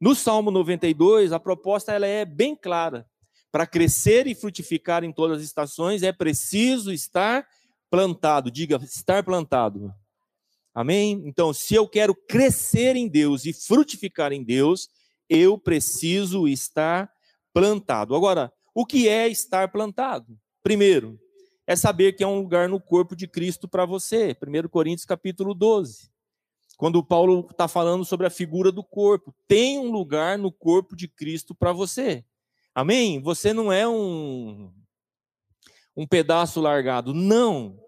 No 0.00 0.14
Salmo 0.14 0.50
92, 0.50 1.30
a 1.30 1.38
proposta 1.38 1.92
ela 1.92 2.06
é 2.06 2.24
bem 2.24 2.56
clara. 2.56 3.06
Para 3.50 3.66
crescer 3.66 4.26
e 4.26 4.34
frutificar 4.34 5.04
em 5.04 5.12
todas 5.12 5.36
as 5.36 5.44
estações, 5.44 6.02
é 6.02 6.10
preciso 6.10 6.90
estar 6.90 7.46
plantado. 7.90 8.50
Diga, 8.50 8.80
estar 8.82 9.22
plantado. 9.22 9.92
Amém? 10.74 11.22
Então, 11.26 11.52
se 11.52 11.74
eu 11.74 11.86
quero 11.86 12.14
crescer 12.14 12.96
em 12.96 13.06
Deus 13.06 13.44
e 13.44 13.52
frutificar 13.52 14.32
em 14.32 14.42
Deus, 14.42 14.88
eu 15.28 15.58
preciso 15.58 16.48
estar 16.48 17.12
plantado. 17.52 18.16
Agora, 18.16 18.50
o 18.74 18.86
que 18.86 19.06
é 19.06 19.28
estar 19.28 19.70
plantado? 19.70 20.34
Primeiro, 20.62 21.20
é 21.66 21.76
saber 21.76 22.14
que 22.14 22.24
há 22.24 22.28
um 22.28 22.40
lugar 22.40 22.70
no 22.70 22.80
corpo 22.80 23.14
de 23.14 23.28
Cristo 23.28 23.68
para 23.68 23.84
você. 23.84 24.34
1 24.42 24.68
Coríntios 24.70 25.04
capítulo 25.04 25.52
12. 25.52 26.11
Quando 26.76 27.04
Paulo 27.04 27.46
está 27.50 27.68
falando 27.68 28.04
sobre 28.04 28.26
a 28.26 28.30
figura 28.30 28.72
do 28.72 28.82
corpo, 28.82 29.34
tem 29.46 29.78
um 29.78 29.90
lugar 29.90 30.38
no 30.38 30.50
corpo 30.50 30.96
de 30.96 31.06
Cristo 31.06 31.54
para 31.54 31.72
você. 31.72 32.24
Amém? 32.74 33.20
Você 33.20 33.52
não 33.52 33.72
é 33.72 33.86
um, 33.86 34.72
um 35.96 36.06
pedaço 36.06 36.60
largado. 36.60 37.12
Não. 37.14 37.78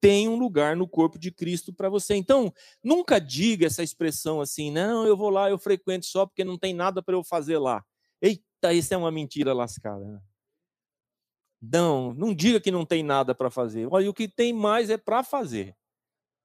Tem 0.00 0.28
um 0.28 0.36
lugar 0.36 0.76
no 0.76 0.86
corpo 0.86 1.18
de 1.18 1.30
Cristo 1.30 1.72
para 1.72 1.88
você. 1.88 2.14
Então, 2.14 2.52
nunca 2.82 3.18
diga 3.18 3.66
essa 3.66 3.82
expressão 3.82 4.40
assim, 4.40 4.70
não, 4.70 5.06
eu 5.06 5.16
vou 5.16 5.30
lá, 5.30 5.48
eu 5.48 5.58
frequento 5.58 6.04
só 6.04 6.26
porque 6.26 6.44
não 6.44 6.58
tem 6.58 6.74
nada 6.74 7.02
para 7.02 7.14
eu 7.14 7.24
fazer 7.24 7.56
lá. 7.56 7.82
Eita, 8.20 8.74
isso 8.74 8.92
é 8.92 8.96
uma 8.98 9.10
mentira 9.10 9.54
lascada. 9.54 10.04
Né? 10.04 10.20
Não, 11.60 12.12
não 12.12 12.34
diga 12.34 12.60
que 12.60 12.70
não 12.70 12.84
tem 12.84 13.02
nada 13.02 13.34
para 13.34 13.50
fazer. 13.50 13.88
Olha, 13.90 14.10
o 14.10 14.14
que 14.14 14.28
tem 14.28 14.52
mais 14.52 14.90
é 14.90 14.98
para 14.98 15.22
fazer. 15.22 15.74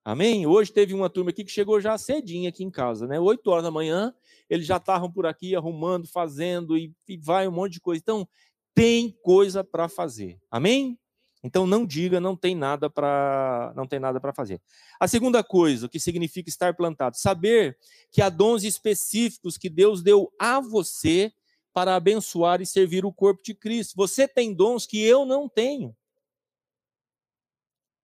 Amém? 0.04 0.48
Hoje 0.48 0.72
teve 0.72 0.94
uma 0.94 1.10
turma 1.10 1.30
aqui 1.30 1.44
que 1.44 1.52
chegou 1.52 1.80
já 1.80 1.98
cedinho 1.98 2.50
aqui 2.50 2.64
em 2.64 2.72
casa, 2.72 3.06
né? 3.06 3.20
Oito 3.20 3.50
horas 3.52 3.64
da 3.64 3.72
manhã, 3.72 4.14
eles 4.50 4.66
já 4.66 4.78
estavam 4.78 5.12
por 5.12 5.26
aqui 5.26 5.56
arrumando, 5.56 6.08
fazendo 6.08 6.78
e, 6.78 6.94
e 7.08 7.18
vai 7.18 7.48
um 7.48 7.52
monte 7.52 7.74
de 7.74 7.82
coisa. 7.82 8.02
Então, 8.02 8.28
tem 8.74 9.12
coisa 9.22 9.64
para 9.64 9.90
fazer. 9.90 10.40
Amém? 10.50 10.98
Então 11.44 11.66
não 11.66 11.86
diga 11.86 12.20
não 12.20 12.36
tem 12.36 12.54
nada 12.54 12.90
para 12.90 13.74
não 13.76 13.88
tem 13.88 14.00
nada 14.00 14.20
para 14.20 14.34
fazer. 14.34 14.62
A 15.00 15.08
segunda 15.08 15.44
coisa, 15.44 15.86
o 15.86 15.90
que 15.90 16.00
significa 16.00 16.50
estar 16.50 16.74
plantado, 16.76 17.18
saber 17.18 17.78
que 18.12 18.22
há 18.22 18.30
dons 18.30 18.64
específicos 18.64 19.58
que 19.58 19.70
Deus 19.70 20.02
deu 20.02 20.32
a 20.40 20.60
você 20.60 21.32
para 21.74 21.96
abençoar 21.96 22.62
e 22.62 22.66
servir 22.66 23.06
o 23.06 23.14
corpo 23.14 23.42
de 23.44 23.54
Cristo. 23.54 23.96
Você 23.96 24.28
tem 24.28 24.54
dons 24.54 24.86
que 24.86 25.02
eu 25.02 25.26
não 25.26 25.48
tenho. 25.48 25.96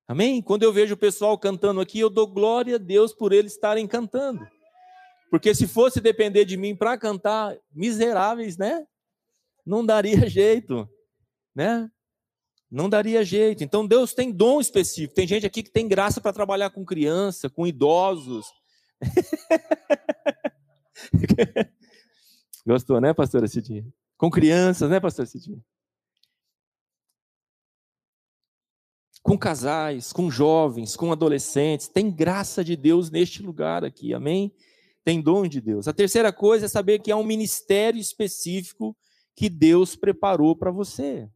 Amém? 0.07 0.41
Quando 0.41 0.63
eu 0.63 0.71
vejo 0.71 0.93
o 0.93 0.97
pessoal 0.97 1.37
cantando 1.37 1.81
aqui, 1.81 1.99
eu 1.99 2.09
dou 2.09 2.27
glória 2.27 2.75
a 2.75 2.79
Deus 2.79 3.13
por 3.13 3.33
eles 3.33 3.53
estarem 3.53 3.87
cantando. 3.87 4.47
Porque 5.31 5.55
se 5.55 5.67
fosse 5.67 5.99
depender 5.99 6.45
de 6.45 6.55
mim 6.55 6.75
para 6.75 6.97
cantar, 6.97 7.57
miseráveis, 7.73 8.57
né? 8.57 8.85
Não 9.65 9.85
daria 9.85 10.15
jeito, 10.29 10.87
né? 11.55 11.89
Não 12.69 12.89
daria 12.89 13.23
jeito. 13.23 13.63
Então 13.63 13.87
Deus 13.87 14.13
tem 14.13 14.31
dom 14.31 14.61
específico. 14.61 15.15
Tem 15.15 15.27
gente 15.27 15.45
aqui 15.45 15.63
que 15.63 15.71
tem 15.71 15.87
graça 15.87 16.21
para 16.21 16.33
trabalhar 16.33 16.69
com 16.69 16.85
criança, 16.85 17.49
com 17.49 17.65
idosos. 17.65 18.45
Gostou, 22.65 22.99
né, 22.99 23.13
pastora 23.13 23.47
Cidinha? 23.47 23.85
Com 24.17 24.29
crianças, 24.29 24.89
né, 24.89 24.99
pastora 24.99 25.27
Cidinha? 25.27 25.63
Com 29.25 29.39
casais, 29.39 30.13
com 30.13 30.29
jovens, 30.29 30.95
com 30.95 31.11
adolescentes. 31.11 31.87
Tem 31.87 32.11
graça 32.11 32.63
de 32.63 32.75
Deus 32.75 33.09
neste 33.09 33.41
lugar 33.41 33.83
aqui, 33.83 34.13
amém? 34.13 34.53
Tem 35.03 35.19
dom 35.19 35.47
de 35.47 35.59
Deus. 35.59 35.87
A 35.87 35.93
terceira 35.93 36.31
coisa 36.31 36.65
é 36.65 36.69
saber 36.69 36.99
que 36.99 37.11
há 37.11 37.17
um 37.17 37.23
ministério 37.23 37.99
específico 37.99 38.95
que 39.35 39.49
Deus 39.49 39.95
preparou 39.95 40.55
para 40.55 40.69
você. 40.69 41.27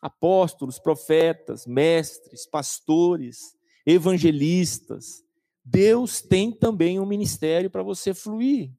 Apóstolos, 0.00 0.78
profetas, 0.78 1.66
mestres, 1.66 2.46
pastores, 2.46 3.54
evangelistas. 3.84 5.22
Deus 5.62 6.22
tem 6.22 6.50
também 6.50 6.98
um 6.98 7.04
ministério 7.04 7.70
para 7.70 7.82
você 7.82 8.14
fluir. 8.14 8.72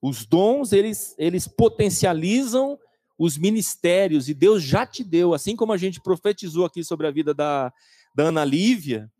Os 0.00 0.24
dons, 0.24 0.72
eles, 0.72 1.14
eles 1.18 1.46
potencializam 1.46 2.78
os 3.18 3.36
ministérios, 3.36 4.28
e 4.28 4.34
Deus 4.34 4.62
já 4.62 4.86
te 4.86 5.02
deu, 5.02 5.34
assim 5.34 5.56
como 5.56 5.72
a 5.72 5.76
gente 5.76 6.00
profetizou 6.00 6.64
aqui 6.64 6.84
sobre 6.84 7.06
a 7.06 7.10
vida 7.10 7.34
da, 7.34 7.72
da 8.14 8.24
Ana 8.24 8.44
Lívia, 8.44 9.10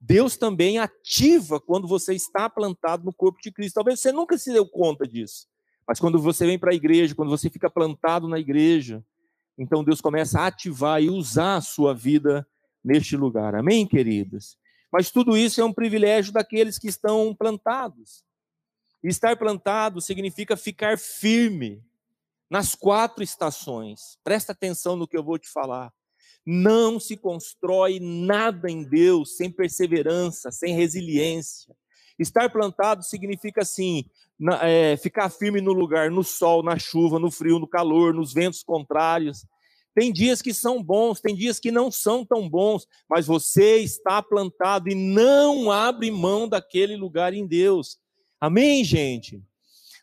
Deus 0.00 0.36
também 0.36 0.78
ativa 0.78 1.60
quando 1.60 1.88
você 1.88 2.14
está 2.14 2.48
plantado 2.48 3.04
no 3.04 3.12
corpo 3.12 3.40
de 3.42 3.50
Cristo. 3.50 3.74
Talvez 3.74 4.00
você 4.00 4.12
nunca 4.12 4.38
se 4.38 4.52
deu 4.52 4.64
conta 4.64 5.06
disso, 5.06 5.48
mas 5.86 5.98
quando 5.98 6.20
você 6.20 6.46
vem 6.46 6.58
para 6.58 6.70
a 6.70 6.74
igreja, 6.74 7.16
quando 7.16 7.30
você 7.30 7.50
fica 7.50 7.68
plantado 7.68 8.28
na 8.28 8.38
igreja, 8.38 9.04
então 9.58 9.82
Deus 9.82 10.00
começa 10.00 10.38
a 10.38 10.46
ativar 10.46 11.02
e 11.02 11.10
usar 11.10 11.56
a 11.56 11.60
sua 11.60 11.92
vida 11.92 12.46
neste 12.84 13.16
lugar. 13.16 13.56
Amém, 13.56 13.84
queridos? 13.84 14.56
Mas 14.92 15.10
tudo 15.10 15.36
isso 15.36 15.60
é 15.60 15.64
um 15.64 15.72
privilégio 15.72 16.32
daqueles 16.32 16.78
que 16.78 16.86
estão 16.86 17.34
plantados. 17.34 18.22
Estar 19.02 19.36
plantado 19.36 20.00
significa 20.00 20.56
ficar 20.56 20.96
firme 20.96 21.82
nas 22.50 22.74
quatro 22.74 23.22
estações. 23.22 24.18
Presta 24.24 24.52
atenção 24.52 24.96
no 24.96 25.06
que 25.06 25.16
eu 25.16 25.24
vou 25.24 25.38
te 25.38 25.48
falar. 25.48 25.92
Não 26.46 26.98
se 26.98 27.16
constrói 27.16 28.00
nada 28.00 28.70
em 28.70 28.82
Deus 28.82 29.36
sem 29.36 29.50
perseverança, 29.50 30.50
sem 30.50 30.74
resiliência. 30.74 31.74
Estar 32.18 32.50
plantado 32.50 33.04
significa 33.04 33.62
assim, 33.62 34.04
é, 34.62 34.96
ficar 34.96 35.30
firme 35.30 35.60
no 35.60 35.72
lugar, 35.72 36.10
no 36.10 36.24
sol, 36.24 36.62
na 36.62 36.78
chuva, 36.78 37.18
no 37.18 37.30
frio, 37.30 37.58
no 37.58 37.68
calor, 37.68 38.12
nos 38.14 38.32
ventos 38.32 38.62
contrários. 38.62 39.46
Tem 39.94 40.12
dias 40.12 40.40
que 40.40 40.54
são 40.54 40.82
bons, 40.82 41.20
tem 41.20 41.34
dias 41.34 41.60
que 41.60 41.70
não 41.70 41.90
são 41.90 42.24
tão 42.24 42.48
bons, 42.48 42.86
mas 43.08 43.26
você 43.26 43.78
está 43.78 44.22
plantado 44.22 44.88
e 44.88 44.94
não 44.94 45.70
abre 45.70 46.10
mão 46.10 46.48
daquele 46.48 46.96
lugar 46.96 47.34
em 47.34 47.46
Deus. 47.46 47.98
Amém, 48.40 48.84
gente? 48.84 49.42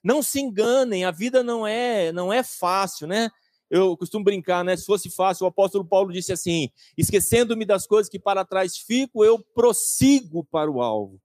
Não 0.06 0.22
se 0.22 0.40
enganem, 0.40 1.04
a 1.04 1.10
vida 1.10 1.42
não 1.42 1.66
é, 1.66 2.12
não 2.12 2.32
é 2.32 2.44
fácil, 2.44 3.08
né? 3.08 3.32
Eu 3.72 3.98
costumo 3.98 4.24
brincar, 4.24 4.64
né? 4.64 4.78
Se 4.78 4.86
fosse 4.86 5.10
fácil, 5.10 5.46
o 5.46 5.48
apóstolo 5.48 5.84
Paulo 5.84 6.14
disse 6.14 6.32
assim: 6.32 6.70
esquecendo-me 6.96 7.66
das 7.66 7.88
coisas 7.88 8.08
que 8.08 8.20
para 8.20 8.46
trás 8.46 8.78
fico, 8.78 9.26
eu 9.26 9.40
prossigo 9.40 10.44
para 10.44 10.70
o 10.70 10.80
alvo. 10.80 11.20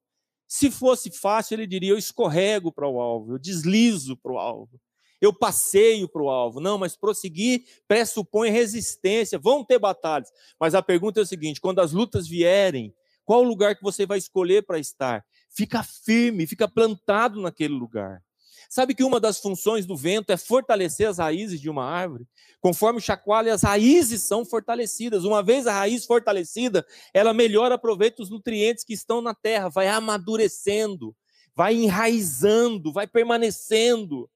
Se 0.49 0.71
fosse 0.71 1.11
fácil, 1.11 1.57
ele 1.57 1.67
diria: 1.67 1.91
eu 1.91 1.99
escorrego 1.99 2.73
para 2.73 2.89
o 2.89 2.99
alvo, 2.99 3.35
eu 3.35 3.39
deslizo 3.39 4.17
para 4.17 4.33
o 4.33 4.39
alvo, 4.39 4.81
eu 5.21 5.31
passeio 5.31 6.09
para 6.09 6.23
o 6.23 6.31
alvo. 6.31 6.59
Não, 6.59 6.79
mas 6.79 6.97
prosseguir 6.97 7.63
pressupõe 7.87 8.49
resistência, 8.49 9.39
vão 9.39 9.63
ter 9.63 9.79
batalhas. 9.79 10.31
Mas 10.59 10.75
a 10.75 10.81
pergunta 10.81 11.21
é 11.21 11.23
o 11.23 11.27
seguinte: 11.27 11.61
quando 11.61 11.81
as 11.81 11.93
lutas 11.93 12.27
vierem, 12.27 12.95
qual 13.27 13.41
o 13.41 13.47
lugar 13.47 13.77
que 13.77 13.83
você 13.83 14.07
vai 14.07 14.17
escolher 14.17 14.65
para 14.65 14.79
estar? 14.79 15.23
Fica 15.51 15.83
firme, 15.83 16.47
fica 16.47 16.67
plantado 16.67 17.43
naquele 17.43 17.75
lugar. 17.75 18.23
Sabe 18.71 18.95
que 18.95 19.03
uma 19.03 19.19
das 19.19 19.41
funções 19.41 19.85
do 19.85 19.97
vento 19.97 20.31
é 20.31 20.37
fortalecer 20.37 21.09
as 21.09 21.19
raízes 21.19 21.61
de 21.61 21.69
uma 21.69 21.85
árvore? 21.85 22.25
Conforme 22.61 23.01
chacoalha, 23.01 23.53
as 23.53 23.65
raízes 23.65 24.23
são 24.23 24.45
fortalecidas. 24.45 25.25
Uma 25.25 25.43
vez 25.43 25.67
a 25.67 25.73
raiz 25.73 26.07
fortalecida, 26.07 26.87
ela 27.13 27.35
melhor 27.35 27.73
aproveita 27.73 28.23
os 28.23 28.31
nutrientes 28.31 28.85
que 28.85 28.93
estão 28.93 29.21
na 29.21 29.35
terra, 29.35 29.69
vai 29.69 29.89
amadurecendo, 29.89 31.17
vai 31.53 31.75
enraizando, 31.75 32.93
vai 32.93 33.09
permanecendo. 33.09 34.31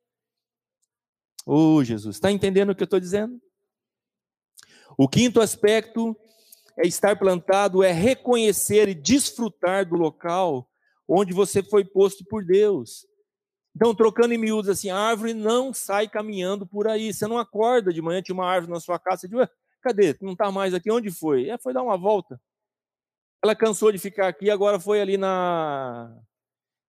Oh, 1.47 1.85
Jesus, 1.85 2.17
está 2.17 2.33
entendendo 2.33 2.71
o 2.71 2.75
que 2.75 2.83
eu 2.83 2.87
estou 2.87 2.99
dizendo? 2.99 3.41
O 4.99 5.09
quinto 5.09 5.41
aspecto 5.41 6.17
é 6.77 6.89
estar 6.89 7.17
plantado, 7.17 7.85
é 7.85 7.93
reconhecer 7.93 8.89
e 8.89 8.95
desfrutar 8.95 9.89
do 9.89 9.95
local 9.95 10.69
onde 11.07 11.33
você 11.33 11.63
foi 11.63 11.85
posto 11.85 12.25
por 12.25 12.45
Deus. 12.45 13.07
Então, 13.75 13.95
trocando 13.95 14.33
em 14.33 14.39
miúdos 14.39 14.71
assim, 14.71 14.89
a 14.89 14.97
árvore 14.97 15.35
não 15.35 15.75
sai 15.75 16.09
caminhando 16.09 16.65
por 16.67 16.87
aí. 16.87 17.13
Você 17.13 17.27
não 17.27 17.39
acorda 17.39 17.93
de 17.93 18.01
manhã, 18.01 18.23
tinha 18.23 18.35
uma 18.35 18.47
árvore 18.47 18.73
na 18.73 18.81
sua 18.81 18.99
casa, 18.99 19.23
você 19.23 19.29
diz, 19.29 19.49
cadê? 19.83 20.17
Não 20.21 20.33
está 20.33 20.51
mais 20.53 20.73
aqui, 20.73 20.91
onde 20.91 21.11
foi? 21.11 21.49
É, 21.49 21.59
foi 21.59 21.73
dar 21.75 21.83
uma 21.83 21.97
volta. 21.99 22.41
Ela 23.43 23.55
cansou 23.55 23.91
de 23.91 23.99
ficar 23.99 24.29
aqui, 24.29 24.49
agora 24.49 24.79
foi 24.79 25.01
ali 25.01 25.17
na, 25.17 26.17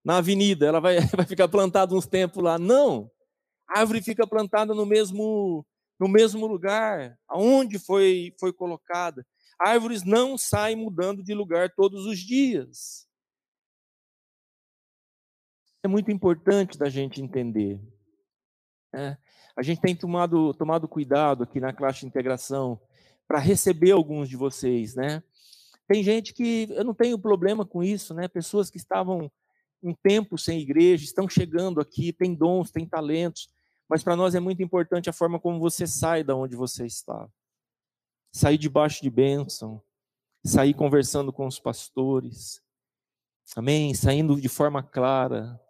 na 0.04 0.18
avenida, 0.18 0.66
ela 0.66 0.80
vai, 0.80 0.98
vai 1.14 1.26
ficar 1.26 1.48
plantada 1.48 1.94
uns 1.94 2.06
tempos 2.06 2.42
lá. 2.42 2.58
Não! 2.58 3.10
A 3.68 3.80
árvore 3.80 4.00
fica 4.00 4.24
plantada 4.26 4.72
no 4.72 4.86
mesmo, 4.86 5.66
no 5.98 6.08
mesmo 6.08 6.46
lugar, 6.46 7.18
aonde 7.28 7.80
foi, 7.80 8.32
foi 8.38 8.52
colocada. 8.52 9.26
Árvores 9.58 10.04
não 10.04 10.38
saem 10.38 10.76
mudando 10.76 11.22
de 11.24 11.34
lugar 11.34 11.72
todos 11.74 12.06
os 12.06 12.18
dias 12.20 13.05
é 15.86 15.88
muito 15.88 16.10
importante 16.10 16.76
da 16.76 16.90
gente 16.90 17.22
entender. 17.22 17.80
Né? 18.92 19.16
A 19.56 19.62
gente 19.62 19.80
tem 19.80 19.96
tomado, 19.96 20.52
tomado 20.52 20.86
cuidado 20.86 21.44
aqui 21.44 21.60
na 21.60 21.72
classe 21.72 22.00
de 22.00 22.06
integração 22.06 22.78
para 23.26 23.38
receber 23.38 23.92
alguns 23.92 24.28
de 24.28 24.36
vocês, 24.36 24.94
né? 24.94 25.22
Tem 25.88 26.02
gente 26.02 26.34
que 26.34 26.68
eu 26.70 26.84
não 26.84 26.94
tenho 26.94 27.18
problema 27.18 27.64
com 27.64 27.82
isso, 27.82 28.12
né? 28.12 28.28
Pessoas 28.28 28.68
que 28.68 28.76
estavam 28.76 29.30
um 29.82 29.94
tempo 29.94 30.36
sem 30.36 30.60
igreja, 30.60 31.04
estão 31.04 31.28
chegando 31.28 31.80
aqui, 31.80 32.12
têm 32.12 32.34
dons, 32.34 32.70
têm 32.70 32.86
talentos, 32.86 33.48
mas 33.88 34.02
para 34.02 34.16
nós 34.16 34.34
é 34.34 34.40
muito 34.40 34.62
importante 34.62 35.08
a 35.08 35.12
forma 35.12 35.38
como 35.38 35.60
você 35.60 35.86
sai 35.86 36.24
da 36.24 36.34
onde 36.34 36.56
você 36.56 36.84
está. 36.84 37.28
Sair 38.32 38.58
debaixo 38.58 39.02
de 39.02 39.10
bênção, 39.10 39.80
sair 40.44 40.74
conversando 40.74 41.32
com 41.32 41.46
os 41.46 41.58
pastores, 41.58 42.60
amém? 43.54 43.94
Saindo 43.94 44.40
de 44.40 44.48
forma 44.48 44.82
clara, 44.82 45.60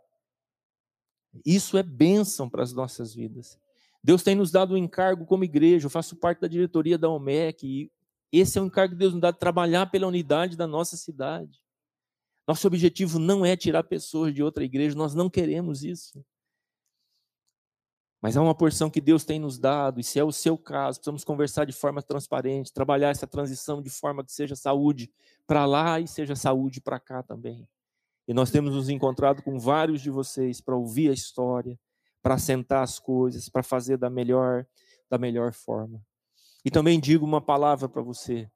isso 1.45 1.77
é 1.77 1.83
bênção 1.83 2.49
para 2.49 2.63
as 2.63 2.73
nossas 2.73 3.15
vidas. 3.15 3.59
Deus 4.03 4.23
tem 4.23 4.35
nos 4.35 4.51
dado 4.51 4.75
um 4.75 4.77
encargo 4.77 5.27
como 5.27 5.45
igreja, 5.45 5.87
eu 5.87 5.91
faço 5.91 6.15
parte 6.15 6.41
da 6.41 6.47
diretoria 6.47 6.97
da 6.97 7.09
OMEC, 7.09 7.67
e 7.67 7.91
esse 8.33 8.59
é 8.59 8.63
o 8.63 8.67
encargo 8.67 8.95
que 8.95 8.99
Deus 8.99 9.13
nos 9.13 9.21
dá 9.21 9.33
trabalhar 9.33 9.87
pela 9.87 10.07
unidade 10.07 10.57
da 10.57 10.67
nossa 10.67 10.97
cidade. 10.97 11.61
Nosso 12.47 12.67
objetivo 12.67 13.19
não 13.19 13.45
é 13.45 13.57
tirar 13.57 13.83
pessoas 13.83 14.33
de 14.33 14.43
outra 14.43 14.65
igreja, 14.65 14.97
nós 14.97 15.15
não 15.15 15.29
queremos 15.29 15.83
isso. 15.83 16.25
Mas 18.23 18.37
é 18.37 18.41
uma 18.41 18.55
porção 18.55 18.89
que 18.89 19.01
Deus 19.01 19.25
tem 19.25 19.39
nos 19.39 19.59
dado, 19.59 20.01
e 20.01 20.05
se 20.05 20.19
é 20.19 20.25
o 20.25 20.33
seu 20.33 20.57
caso, 20.57 20.99
precisamos 20.99 21.25
conversar 21.25 21.65
de 21.65 21.73
forma 21.73 22.03
transparente, 22.03 22.73
trabalhar 22.73 23.11
essa 23.11 23.27
transição 23.27 23.83
de 23.83 23.91
forma 23.91 24.25
que 24.25 24.33
seja 24.33 24.55
saúde 24.55 25.11
para 25.47 25.67
lá 25.67 26.01
e 26.01 26.07
seja 26.07 26.35
saúde 26.37 26.81
para 26.81 27.01
cá 27.01 27.23
também. 27.23 27.69
E 28.27 28.35
nós 28.35 28.51
temos 28.51 28.75
nos 28.75 28.89
encontrado 28.89 29.43
com 29.43 29.59
vários 29.59 30.01
de 30.01 30.11
vocês 30.11 30.61
para 30.61 30.77
ouvir 30.77 31.11
a 31.11 31.15
história, 31.15 31.79
para 32.23 32.35
assentar 32.35 32.83
as 32.83 32.99
coisas, 32.99 33.49
para 33.49 33.63
fazer 33.63 33.97
da 33.97 34.11
melhor, 34.11 34.67
da 35.09 35.17
melhor 35.17 35.53
forma. 35.53 36.05
E 36.65 36.71
também 36.71 36.99
digo 36.99 37.25
uma 37.25 37.41
palavra 37.41 37.89
para 37.89 38.03
você. 38.03 38.51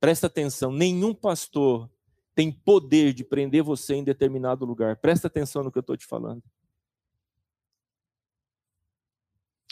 Presta 0.00 0.26
atenção, 0.26 0.72
nenhum 0.72 1.14
pastor 1.14 1.88
tem 2.34 2.50
poder 2.50 3.12
de 3.12 3.22
prender 3.22 3.62
você 3.62 3.94
em 3.94 4.02
determinado 4.02 4.64
lugar. 4.64 4.96
Presta 4.96 5.28
atenção 5.28 5.62
no 5.62 5.70
que 5.70 5.78
eu 5.78 5.82
estou 5.82 5.96
te 5.96 6.06
falando. 6.06 6.42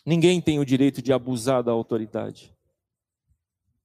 Ninguém 0.05 0.41
tem 0.41 0.59
o 0.59 0.65
direito 0.65 1.03
de 1.03 1.13
abusar 1.13 1.63
da 1.63 1.73
autoridade. 1.73 2.55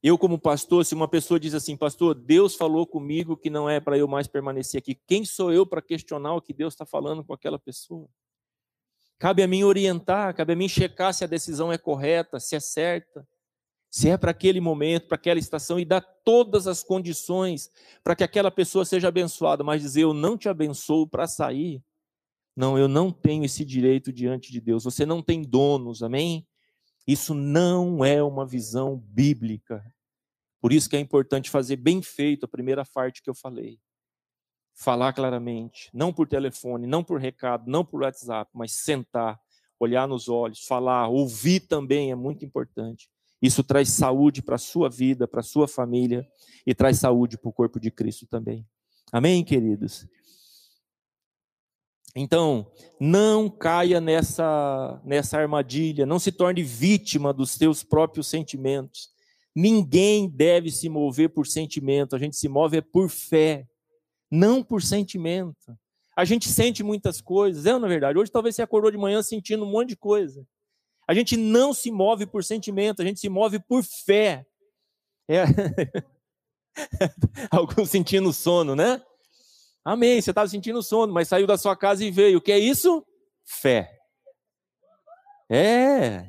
Eu, 0.08 0.20
como 0.20 0.38
pastor, 0.38 0.86
se 0.86 0.94
uma 0.94 1.08
pessoa 1.08 1.40
diz 1.40 1.56
assim, 1.56 1.76
pastor, 1.76 2.14
Deus 2.14 2.54
falou 2.54 2.86
comigo 2.86 3.36
que 3.36 3.50
não 3.50 3.68
é 3.68 3.80
para 3.80 3.98
eu 3.98 4.08
mais 4.08 4.28
permanecer 4.28 4.78
aqui, 4.78 4.94
quem 4.94 5.26
sou 5.26 5.52
eu 5.52 5.66
para 5.66 5.82
questionar 5.82 6.36
o 6.36 6.42
que 6.44 6.54
Deus 6.54 6.76
está 6.76 6.86
falando 6.86 7.24
com 7.24 7.34
aquela 7.34 7.58
pessoa? 7.58 8.08
Cabe 9.18 9.42
a 9.42 9.48
mim 9.48 9.64
orientar, 9.64 10.36
cabe 10.36 10.54
a 10.54 10.56
mim 10.56 10.70
checar 10.70 11.12
se 11.12 11.24
a 11.24 11.28
decisão 11.28 11.72
é 11.74 11.78
correta, 11.80 12.40
se 12.40 12.56
é 12.56 12.60
certa, 12.60 13.28
se 13.90 14.08
é 14.08 14.16
para 14.16 14.30
aquele 14.30 14.62
momento, 14.62 15.08
para 15.08 15.16
aquela 15.16 15.40
estação, 15.40 15.80
e 15.80 15.84
dar 15.84 16.02
todas 16.24 16.68
as 16.68 16.84
condições 16.84 17.72
para 18.04 18.16
que 18.16 18.24
aquela 18.24 18.52
pessoa 18.52 18.86
seja 18.86 19.08
abençoada, 19.08 19.64
mas 19.64 19.82
dizer 19.82 20.04
eu 20.04 20.14
não 20.14 20.38
te 20.38 20.48
abençoo 20.48 21.08
para 21.08 21.26
sair. 21.26 21.84
Não, 22.56 22.78
eu 22.78 22.88
não 22.88 23.12
tenho 23.12 23.44
esse 23.44 23.66
direito 23.66 24.14
diante 24.14 24.52
de 24.52 24.62
Deus. 24.62 24.84
Você 24.84 25.04
não 25.04 25.24
tem 25.24 25.42
donos, 25.42 26.04
amém? 26.04 26.48
Isso 27.08 27.34
não 27.34 28.06
é 28.06 28.22
uma 28.22 28.46
visão 28.46 28.98
bíblica. 28.98 29.84
Por 30.66 30.74
isso 30.74 30.90
que 30.90 30.96
é 30.96 31.00
importante 31.00 31.52
fazer 31.52 31.76
bem 31.76 32.02
feito 32.02 32.46
a 32.46 32.48
primeira 32.48 32.84
parte 32.84 33.22
que 33.22 33.30
eu 33.30 33.36
falei. 33.36 33.78
Falar 34.74 35.14
claramente, 35.14 35.92
não 35.94 36.12
por 36.12 36.28
telefone, 36.28 36.88
não 36.88 37.04
por 37.04 37.22
recado, 37.22 37.70
não 37.70 37.86
por 37.86 38.02
WhatsApp, 38.02 38.50
mas 38.52 38.72
sentar, 38.72 39.40
olhar 39.80 40.08
nos 40.08 40.28
olhos, 40.28 40.66
falar, 40.66 41.08
ouvir 41.08 41.60
também 41.60 42.10
é 42.10 42.16
muito 42.16 42.44
importante. 42.44 43.08
Isso 43.40 43.64
traz 43.64 43.90
saúde 43.90 44.42
para 44.42 44.56
a 44.56 44.58
sua 44.58 44.90
vida, 44.90 45.28
para 45.28 45.42
a 45.42 45.44
sua 45.44 45.68
família 45.68 46.28
e 46.66 46.74
traz 46.74 46.98
saúde 46.98 47.38
para 47.38 47.50
o 47.50 47.54
corpo 47.54 47.80
de 47.80 47.92
Cristo 47.92 48.26
também. 48.26 48.68
Amém, 49.12 49.44
queridos? 49.44 50.08
Então, 52.16 52.72
não 53.00 53.52
caia 53.52 54.02
nessa, 54.02 55.00
nessa 55.06 55.38
armadilha, 55.38 56.08
não 56.08 56.18
se 56.18 56.32
torne 56.32 56.64
vítima 56.64 57.32
dos 57.32 57.52
seus 57.52 57.84
próprios 57.84 58.26
sentimentos. 58.26 59.14
Ninguém 59.56 60.30
deve 60.30 60.70
se 60.70 60.90
mover 60.90 61.30
por 61.30 61.48
sentimento, 61.48 62.16
a 62.16 62.20
gente 62.20 62.36
se 62.36 62.50
move 62.50 62.78
é 62.78 62.82
por 62.82 63.10
fé, 63.10 63.66
não 64.30 64.62
por 64.62 64.82
sentimento. 64.82 65.78
A 66.16 66.26
gente 66.26 66.50
sente 66.50 66.84
muitas 66.84 67.22
coisas, 67.22 67.66
é 67.66 67.78
na 67.78 67.88
verdade. 67.88 68.20
Hoje 68.20 68.32
talvez 68.32 68.56
você 68.56 68.62
acordou 68.62 68.92
de 68.92 68.98
manhã 68.98 69.24
sentindo 69.24 69.64
um 69.64 69.72
monte 69.72 69.90
de 69.90 69.96
coisa. 69.98 70.46
A 71.08 71.14
gente 71.14 71.38
não 71.38 71.74
se 71.74 71.90
move 71.92 72.26
por 72.26 72.44
sentimento, 72.44 73.02
a 73.02 73.06
gente 73.06 73.20
se 73.20 73.30
move 73.30 73.60
por 73.60 73.84
fé. 73.84 74.46
É... 75.30 75.44
Alguns 77.50 77.90
sentindo 77.90 78.34
sono, 78.34 78.76
né? 78.76 79.02
Amém, 79.84 80.22
você 80.22 80.32
estava 80.32 80.50
sentindo 80.50 80.82
sono, 80.82 81.14
mas 81.14 81.28
saiu 81.28 81.46
da 81.48 81.58
sua 81.58 81.76
casa 81.76 82.04
e 82.04 82.12
veio. 82.12 82.40
O 82.40 82.42
que 82.42 82.52
é 82.52 82.60
isso? 82.60 83.06
Fé. 83.44 84.00
É, 85.50 86.28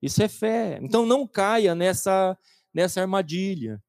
isso 0.00 0.22
é 0.22 0.28
fé. 0.28 0.78
Então 0.82 1.04
não 1.04 1.26
caia 1.26 1.74
nessa 1.74 2.36
nessa 2.74 3.00
armadilha. 3.00 3.82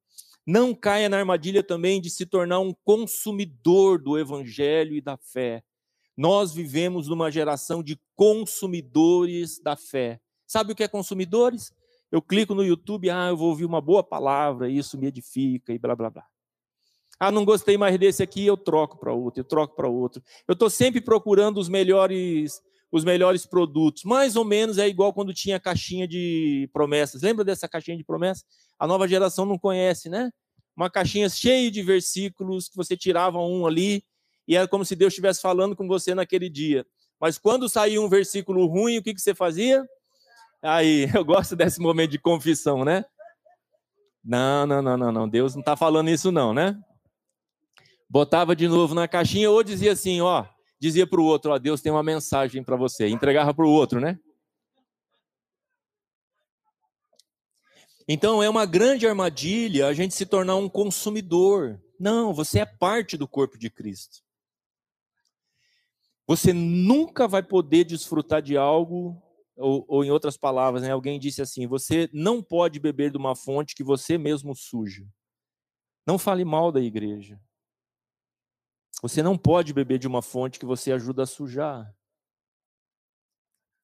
Não 0.46 0.76
caia 0.76 1.10
na 1.10 1.18
armadilha 1.18 1.64
também 1.64 2.00
de 2.00 2.10
se 2.10 2.26
tornar 2.26 2.60
um 2.60 2.74
consumidor 2.84 4.00
do 4.00 4.18
evangelho 4.18 4.96
e 4.96 5.02
da 5.02 5.18
fé. 5.18 5.64
Nós 6.16 6.54
vivemos 6.54 7.08
numa 7.08 7.32
geração 7.32 7.82
de 7.82 8.00
consumidores 8.16 9.60
da 9.60 9.76
fé. 9.76 10.22
Sabe 10.48 10.72
o 10.72 10.76
que 10.76 10.84
é 10.84 10.88
consumidores? 10.88 11.74
Eu 12.12 12.22
clico 12.22 12.54
no 12.54 12.64
YouTube, 12.64 13.10
ah, 13.10 13.30
eu 13.30 13.38
vou 13.38 13.50
ouvir 13.50 13.66
uma 13.66 13.82
boa 13.82 14.04
palavra, 14.04 14.70
isso 14.70 14.98
me 14.98 15.08
edifica 15.08 15.74
e 15.74 15.80
blá 15.80 15.96
blá 15.96 16.10
blá. 16.10 16.26
Ah, 17.20 17.32
não 17.32 17.44
gostei 17.44 17.78
mais 17.78 17.98
desse 17.98 18.22
aqui, 18.22 18.46
eu 18.46 18.56
troco 18.56 18.98
para 18.98 19.12
outro, 19.12 19.40
eu 19.40 19.46
troco 19.46 19.76
para 19.76 19.88
outro. 19.88 20.22
Eu 20.48 20.54
estou 20.54 20.70
sempre 20.70 21.02
procurando 21.02 21.60
os 21.60 21.70
melhores, 21.70 22.62
os 22.92 23.04
melhores 23.04 23.46
produtos. 23.46 24.04
Mais 24.04 24.36
ou 24.36 24.46
menos 24.46 24.78
é 24.78 24.88
igual 24.88 25.14
quando 25.14 25.34
tinha 25.34 25.60
caixinha 25.60 26.08
de 26.08 26.70
promessas. 26.72 27.22
Lembra 27.22 27.44
dessa 27.44 27.68
caixinha 27.68 27.98
de 27.98 28.04
promessas? 28.04 28.46
A 28.80 28.88
nova 28.88 29.08
geração 29.08 29.46
não 29.46 29.58
conhece, 29.58 30.10
né? 30.10 30.32
Uma 30.76 30.90
caixinha 30.90 31.30
cheia 31.30 31.72
de 31.72 31.82
versículos 31.82 32.68
que 32.68 32.76
você 32.76 32.96
tirava 32.98 33.40
um 33.40 33.66
ali 33.66 34.04
e 34.48 34.56
era 34.56 34.68
como 34.68 34.86
se 34.86 34.96
Deus 34.96 35.14
estivesse 35.14 35.42
falando 35.42 35.76
com 35.76 35.88
você 35.88 36.14
naquele 36.14 36.50
dia. 36.50 36.86
Mas 37.20 37.38
quando 37.38 37.70
saía 37.70 38.02
um 38.02 38.10
versículo 38.10 38.66
ruim, 38.66 38.98
o 38.98 39.04
que, 39.04 39.14
que 39.14 39.22
você 39.22 39.34
fazia? 39.34 39.86
Aí, 40.62 41.10
eu 41.16 41.24
gosto 41.24 41.56
desse 41.56 41.80
momento 41.80 42.12
de 42.12 42.20
confissão, 42.20 42.84
né? 42.84 43.06
Não, 44.24 44.66
não, 44.66 44.82
não, 44.82 44.98
não, 44.98 45.12
não. 45.12 45.30
Deus 45.30 45.54
não 45.54 45.62
está 45.62 45.76
falando 45.76 46.10
isso, 46.10 46.32
não, 46.32 46.54
né? 46.54 46.80
Botava 48.10 48.56
de 48.56 48.68
novo 48.68 48.94
na 48.94 49.08
caixinha 49.08 49.50
ou 49.50 49.64
dizia 49.64 49.92
assim, 49.92 50.22
ó, 50.22 50.46
dizia 50.86 51.08
para 51.08 51.20
o 51.20 51.26
outro, 51.26 51.52
ó, 51.52 51.58
Deus 51.58 51.82
tem 51.82 51.92
uma 51.92 52.04
mensagem 52.04 52.64
para 52.64 52.76
você. 52.76 53.08
Entregava 53.08 53.54
para 53.54 53.66
o 53.66 53.70
outro, 53.70 54.00
né? 54.00 54.20
Então 58.08 58.44
é 58.44 58.48
uma 58.48 58.68
grande 58.68 59.08
armadilha 59.08 59.88
a 59.88 59.94
gente 59.94 60.14
se 60.14 60.28
tornar 60.28 60.56
um 60.58 60.70
consumidor. 60.70 61.82
Não, 62.00 62.34
você 62.34 62.60
é 62.60 62.66
parte 62.66 63.18
do 63.18 63.28
corpo 63.28 63.58
de 63.58 63.70
Cristo. 63.70 64.24
Você 66.28 66.54
nunca 66.54 67.28
vai 67.28 67.42
poder 67.42 67.84
desfrutar 67.84 68.44
de 68.44 68.56
algo, 68.56 69.20
ou, 69.58 69.86
ou 69.88 70.04
em 70.04 70.12
outras 70.12 70.38
palavras, 70.38 70.84
né, 70.84 70.92
alguém 70.92 71.20
disse 71.20 71.42
assim: 71.42 71.66
você 71.66 72.08
não 72.14 72.44
pode 72.44 72.80
beber 72.80 73.10
de 73.10 73.18
uma 73.18 73.36
fonte 73.36 73.74
que 73.74 73.84
você 73.84 74.20
mesmo 74.20 74.56
suja. 74.56 75.04
Não 76.06 76.20
fale 76.20 76.46
mal 76.46 76.72
da 76.72 76.80
igreja. 76.80 77.40
Você 79.02 79.22
não 79.22 79.38
pode 79.38 79.74
beber 79.74 80.00
de 80.00 80.08
uma 80.08 80.22
fonte 80.22 80.60
que 80.60 80.66
você 80.66 80.92
ajuda 80.92 81.24
a 81.24 81.28
sujar. 81.28 81.94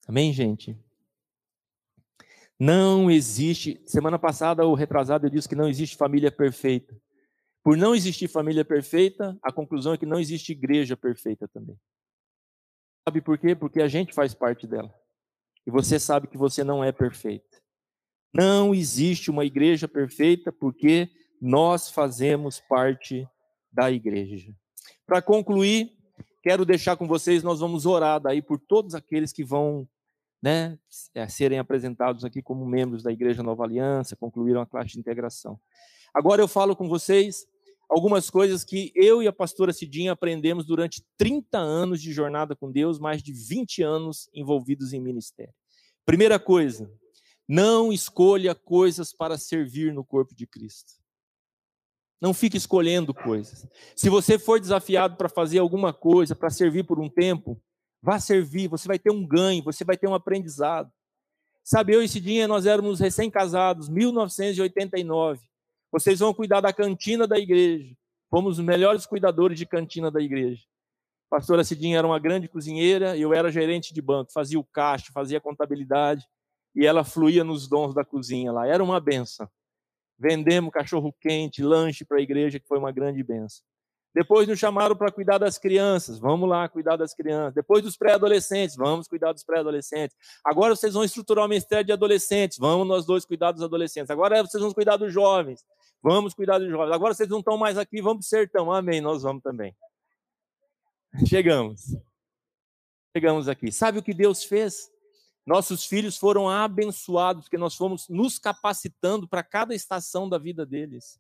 Amém, 0.07 0.33
gente? 0.33 0.77
Não 2.59 3.09
existe. 3.09 3.81
Semana 3.85 4.19
passada, 4.19 4.65
o 4.65 4.73
retrasado, 4.73 5.25
eu 5.25 5.29
disse 5.29 5.49
que 5.49 5.55
não 5.55 5.67
existe 5.67 5.97
família 5.97 6.31
perfeita. 6.31 6.95
Por 7.63 7.77
não 7.77 7.93
existir 7.93 8.27
família 8.27 8.65
perfeita, 8.65 9.37
a 9.41 9.51
conclusão 9.51 9.93
é 9.93 9.97
que 9.97 10.05
não 10.05 10.19
existe 10.19 10.51
igreja 10.51 10.97
perfeita 10.97 11.47
também. 11.47 11.79
Sabe 13.07 13.21
por 13.21 13.37
quê? 13.37 13.55
Porque 13.55 13.81
a 13.81 13.87
gente 13.87 14.13
faz 14.13 14.33
parte 14.33 14.65
dela. 14.67 14.93
E 15.65 15.71
você 15.71 15.99
sabe 15.99 16.27
que 16.27 16.37
você 16.37 16.63
não 16.63 16.83
é 16.83 16.91
perfeita. 16.91 17.61
Não 18.33 18.73
existe 18.73 19.29
uma 19.29 19.45
igreja 19.45 19.87
perfeita 19.87 20.51
porque 20.51 21.09
nós 21.41 21.89
fazemos 21.89 22.59
parte 22.59 23.27
da 23.71 23.91
igreja. 23.91 24.55
Para 25.11 25.21
concluir, 25.21 25.91
quero 26.41 26.63
deixar 26.63 26.95
com 26.95 27.05
vocês, 27.05 27.43
nós 27.43 27.59
vamos 27.59 27.85
orar 27.85 28.17
daí 28.17 28.41
por 28.41 28.57
todos 28.57 28.95
aqueles 28.95 29.33
que 29.33 29.43
vão 29.43 29.85
né, 30.41 30.79
é, 31.13 31.27
serem 31.27 31.59
apresentados 31.59 32.23
aqui 32.23 32.41
como 32.41 32.65
membros 32.65 33.03
da 33.03 33.11
Igreja 33.11 33.43
Nova 33.43 33.65
Aliança, 33.65 34.15
concluíram 34.15 34.61
a 34.61 34.65
classe 34.65 34.91
de 34.91 34.99
integração. 34.99 35.59
Agora 36.13 36.41
eu 36.41 36.47
falo 36.47 36.77
com 36.77 36.87
vocês 36.87 37.45
algumas 37.89 38.29
coisas 38.29 38.63
que 38.63 38.93
eu 38.95 39.21
e 39.21 39.27
a 39.27 39.33
pastora 39.33 39.73
Cidinha 39.73 40.13
aprendemos 40.13 40.65
durante 40.65 41.03
30 41.17 41.57
anos 41.57 42.01
de 42.01 42.13
jornada 42.13 42.55
com 42.55 42.71
Deus, 42.71 42.97
mais 42.97 43.21
de 43.21 43.33
20 43.33 43.83
anos 43.83 44.29
envolvidos 44.33 44.93
em 44.93 45.01
ministério. 45.01 45.53
Primeira 46.05 46.39
coisa, 46.39 46.89
não 47.45 47.91
escolha 47.91 48.55
coisas 48.55 49.11
para 49.11 49.37
servir 49.37 49.93
no 49.93 50.05
corpo 50.05 50.33
de 50.33 50.47
Cristo. 50.47 51.00
Não 52.21 52.35
fique 52.35 52.55
escolhendo 52.55 53.15
coisas. 53.15 53.67
Se 53.95 54.07
você 54.07 54.37
for 54.37 54.59
desafiado 54.59 55.17
para 55.17 55.27
fazer 55.27 55.57
alguma 55.57 55.91
coisa, 55.91 56.35
para 56.35 56.51
servir 56.51 56.83
por 56.83 56.99
um 56.99 57.09
tempo, 57.09 57.59
vá 57.99 58.19
servir, 58.19 58.67
você 58.67 58.87
vai 58.87 58.99
ter 58.99 59.11
um 59.11 59.25
ganho, 59.25 59.63
você 59.63 59.83
vai 59.83 59.97
ter 59.97 60.07
um 60.07 60.13
aprendizado. 60.13 60.91
Sabe, 61.63 61.93
eu 61.93 62.03
e 62.03 62.07
Cidinha, 62.07 62.47
nós 62.47 62.67
éramos 62.67 62.99
recém-casados, 62.99 63.89
1989. 63.89 65.41
Vocês 65.91 66.19
vão 66.19 66.33
cuidar 66.33 66.61
da 66.61 66.71
cantina 66.71 67.27
da 67.27 67.39
igreja. 67.39 67.95
Fomos 68.29 68.59
os 68.59 68.65
melhores 68.65 69.05
cuidadores 69.05 69.57
de 69.57 69.65
cantina 69.65 70.11
da 70.11 70.21
igreja. 70.21 70.63
A 71.29 71.37
pastora 71.37 71.63
Cidinha 71.63 71.97
era 71.97 72.07
uma 72.07 72.19
grande 72.19 72.47
cozinheira, 72.47 73.17
eu 73.17 73.33
era 73.33 73.51
gerente 73.51 73.93
de 73.93 74.01
banco, 74.01 74.31
fazia 74.31 74.59
o 74.59 74.63
caixa, 74.63 75.11
fazia 75.13 75.37
a 75.37 75.41
contabilidade, 75.41 76.25
e 76.75 76.85
ela 76.85 77.03
fluía 77.03 77.43
nos 77.43 77.67
dons 77.67 77.93
da 77.93 78.05
cozinha 78.05 78.51
lá. 78.51 78.67
Era 78.67 78.83
uma 78.83 78.99
benção. 78.99 79.49
Vendemos 80.21 80.71
cachorro 80.71 81.11
quente, 81.19 81.63
lanche 81.63 82.05
para 82.05 82.19
a 82.19 82.21
igreja, 82.21 82.59
que 82.59 82.67
foi 82.67 82.77
uma 82.77 82.91
grande 82.91 83.23
benção. 83.23 83.65
Depois 84.13 84.47
nos 84.47 84.59
chamaram 84.59 84.95
para 84.95 85.11
cuidar 85.11 85.39
das 85.39 85.57
crianças. 85.57 86.19
Vamos 86.19 86.47
lá 86.47 86.69
cuidar 86.69 86.95
das 86.95 87.11
crianças. 87.11 87.55
Depois 87.55 87.81
dos 87.81 87.97
pré-adolescentes. 87.97 88.75
Vamos 88.75 89.07
cuidar 89.07 89.33
dos 89.33 89.43
pré-adolescentes. 89.43 90.15
Agora 90.45 90.75
vocês 90.75 90.93
vão 90.93 91.03
estruturar 91.03 91.45
o 91.45 91.47
ministério 91.47 91.85
de 91.85 91.91
adolescentes. 91.91 92.59
Vamos 92.59 92.87
nós 92.87 93.03
dois 93.03 93.25
cuidar 93.25 93.51
dos 93.51 93.63
adolescentes. 93.63 94.11
Agora 94.11 94.43
vocês 94.43 94.61
vão 94.61 94.71
cuidar 94.73 94.97
dos 94.97 95.11
jovens. 95.11 95.65
Vamos 96.03 96.35
cuidar 96.35 96.59
dos 96.59 96.69
jovens. 96.69 96.93
Agora 96.93 97.15
vocês 97.15 97.29
não 97.29 97.39
estão 97.39 97.57
mais 97.57 97.79
aqui, 97.79 97.99
vamos 97.99 98.27
para 98.27 98.37
o 98.37 98.41
sertão. 98.41 98.71
Amém, 98.71 99.01
nós 99.01 99.23
vamos 99.23 99.41
também. 99.41 99.75
Chegamos. 101.25 101.95
Chegamos 103.15 103.47
aqui. 103.47 103.71
Sabe 103.71 103.97
o 103.97 104.03
que 104.03 104.13
Deus 104.13 104.43
fez? 104.43 104.90
Nossos 105.51 105.83
filhos 105.83 106.15
foram 106.15 106.47
abençoados, 106.47 107.43
porque 107.43 107.57
nós 107.57 107.75
fomos 107.75 108.07
nos 108.07 108.39
capacitando 108.39 109.27
para 109.27 109.43
cada 109.43 109.75
estação 109.75 110.29
da 110.29 110.37
vida 110.37 110.65
deles, 110.65 111.19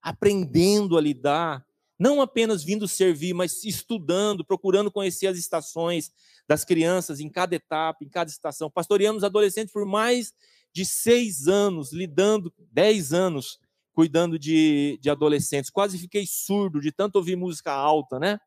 aprendendo 0.00 0.96
a 0.96 1.00
lidar, 1.00 1.66
não 1.98 2.22
apenas 2.22 2.62
vindo 2.62 2.86
servir, 2.86 3.34
mas 3.34 3.64
estudando, 3.64 4.44
procurando 4.44 4.88
conhecer 4.88 5.26
as 5.26 5.36
estações 5.36 6.12
das 6.46 6.64
crianças 6.64 7.18
em 7.18 7.28
cada 7.28 7.56
etapa, 7.56 8.04
em 8.04 8.08
cada 8.08 8.30
estação. 8.30 8.70
Pastoreamos 8.70 9.24
adolescentes 9.24 9.72
por 9.72 9.84
mais 9.84 10.32
de 10.72 10.86
seis 10.86 11.48
anos, 11.48 11.92
lidando, 11.92 12.54
dez 12.70 13.12
anos, 13.12 13.58
cuidando 13.92 14.38
de, 14.38 14.96
de 15.02 15.10
adolescentes. 15.10 15.70
Quase 15.70 15.98
fiquei 15.98 16.24
surdo 16.24 16.80
de 16.80 16.92
tanto 16.92 17.16
ouvir 17.16 17.34
música 17.34 17.72
alta, 17.72 18.20
né? 18.20 18.38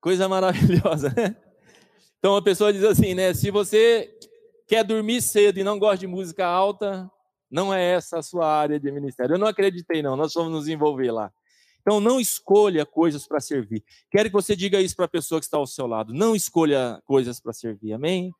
Coisa 0.00 0.28
maravilhosa, 0.28 1.12
né? 1.16 1.43
Então 2.24 2.36
a 2.36 2.40
pessoa 2.40 2.72
diz 2.72 2.82
assim, 2.82 3.12
né? 3.12 3.34
Se 3.34 3.50
você 3.50 4.18
quer 4.66 4.82
dormir 4.82 5.20
cedo 5.20 5.58
e 5.58 5.62
não 5.62 5.78
gosta 5.78 5.98
de 5.98 6.06
música 6.06 6.46
alta, 6.46 7.06
não 7.50 7.72
é 7.72 7.92
essa 7.92 8.18
a 8.18 8.22
sua 8.22 8.50
área 8.50 8.80
de 8.80 8.90
ministério. 8.90 9.34
Eu 9.34 9.38
não 9.38 9.46
acreditei, 9.46 10.00
não. 10.00 10.16
Nós 10.16 10.32
vamos 10.32 10.50
nos 10.50 10.66
envolver 10.66 11.12
lá. 11.12 11.30
Então 11.82 12.00
não 12.00 12.18
escolha 12.18 12.86
coisas 12.86 13.26
para 13.26 13.40
servir. 13.40 13.84
Quero 14.10 14.30
que 14.30 14.32
você 14.32 14.56
diga 14.56 14.80
isso 14.80 14.96
para 14.96 15.04
a 15.04 15.08
pessoa 15.08 15.38
que 15.38 15.44
está 15.44 15.58
ao 15.58 15.66
seu 15.66 15.86
lado. 15.86 16.14
Não 16.14 16.34
escolha 16.34 16.98
coisas 17.04 17.38
para 17.38 17.52
servir. 17.52 17.92
Amém? 17.92 18.32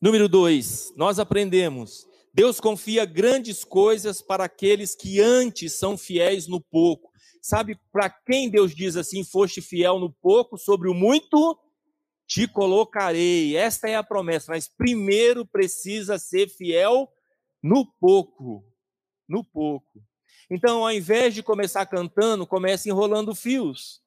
Número 0.00 0.28
dois, 0.28 0.92
nós 0.96 1.20
aprendemos. 1.20 2.04
Deus 2.34 2.58
confia 2.58 3.04
grandes 3.04 3.62
coisas 3.62 4.20
para 4.20 4.42
aqueles 4.42 4.96
que 4.96 5.20
antes 5.20 5.78
são 5.78 5.96
fiéis 5.96 6.48
no 6.48 6.60
pouco. 6.60 7.09
Sabe 7.40 7.78
para 7.90 8.10
quem 8.10 8.50
Deus 8.50 8.74
diz 8.74 8.96
assim: 8.96 9.24
foste 9.24 9.60
fiel 9.62 9.98
no 9.98 10.12
pouco, 10.12 10.58
sobre 10.58 10.88
o 10.88 10.94
muito 10.94 11.58
te 12.26 12.46
colocarei. 12.46 13.56
Esta 13.56 13.88
é 13.88 13.96
a 13.96 14.04
promessa, 14.04 14.52
mas 14.52 14.68
primeiro 14.68 15.44
precisa 15.44 16.18
ser 16.18 16.48
fiel 16.48 17.08
no 17.60 17.84
pouco. 17.84 18.64
No 19.28 19.42
pouco. 19.44 20.00
Então, 20.48 20.84
ao 20.84 20.92
invés 20.92 21.34
de 21.34 21.42
começar 21.42 21.84
cantando, 21.86 22.46
comece 22.46 22.88
enrolando 22.88 23.34
fios. 23.34 24.00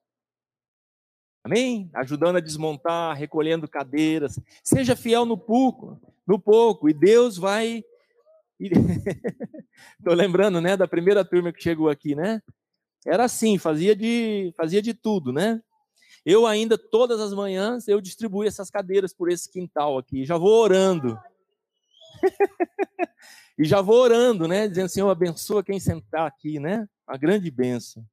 Amém? 1.44 1.90
Ajudando 1.94 2.38
a 2.38 2.42
desmontar, 2.42 3.18
recolhendo 3.18 3.68
cadeiras. 3.68 4.40
Seja 4.64 4.96
fiel 4.96 5.26
no 5.26 5.38
pouco, 5.38 6.02
no 6.26 6.40
pouco, 6.40 6.90
e 6.90 6.94
Deus 6.94 7.38
vai. 7.38 7.84
Estou 10.00 10.14
lembrando, 10.14 10.62
né, 10.62 10.78
da 10.78 10.88
primeira 10.88 11.26
turma 11.26 11.52
que 11.52 11.62
chegou 11.62 11.90
aqui, 11.90 12.16
né? 12.16 12.42
Era 13.06 13.26
assim, 13.26 13.58
fazia 13.58 13.96
de, 13.96 14.54
fazia 14.56 14.82
de 14.82 14.94
tudo, 14.94 15.32
né? 15.34 15.62
Eu 16.26 16.46
ainda 16.48 16.78
todas 16.78 17.20
as 17.20 17.34
manhãs 17.34 17.88
eu 17.88 18.00
distribuo 18.00 18.46
essas 18.46 18.70
cadeiras 18.70 19.14
por 19.14 19.30
esse 19.30 19.52
quintal 19.52 19.98
aqui. 19.98 20.26
Já 20.26 20.38
vou 20.38 20.62
orando. 20.62 21.20
e 23.60 23.66
já 23.66 23.82
vou 23.82 23.98
orando, 23.98 24.48
né? 24.48 24.68
Dizendo, 24.68 24.90
Senhor, 24.90 25.10
abençoa 25.10 25.64
quem 25.64 25.80
sentar 25.80 26.26
aqui, 26.26 26.60
né? 26.60 26.88
A 27.06 27.18
grande 27.18 27.52
bênção. 27.52 28.06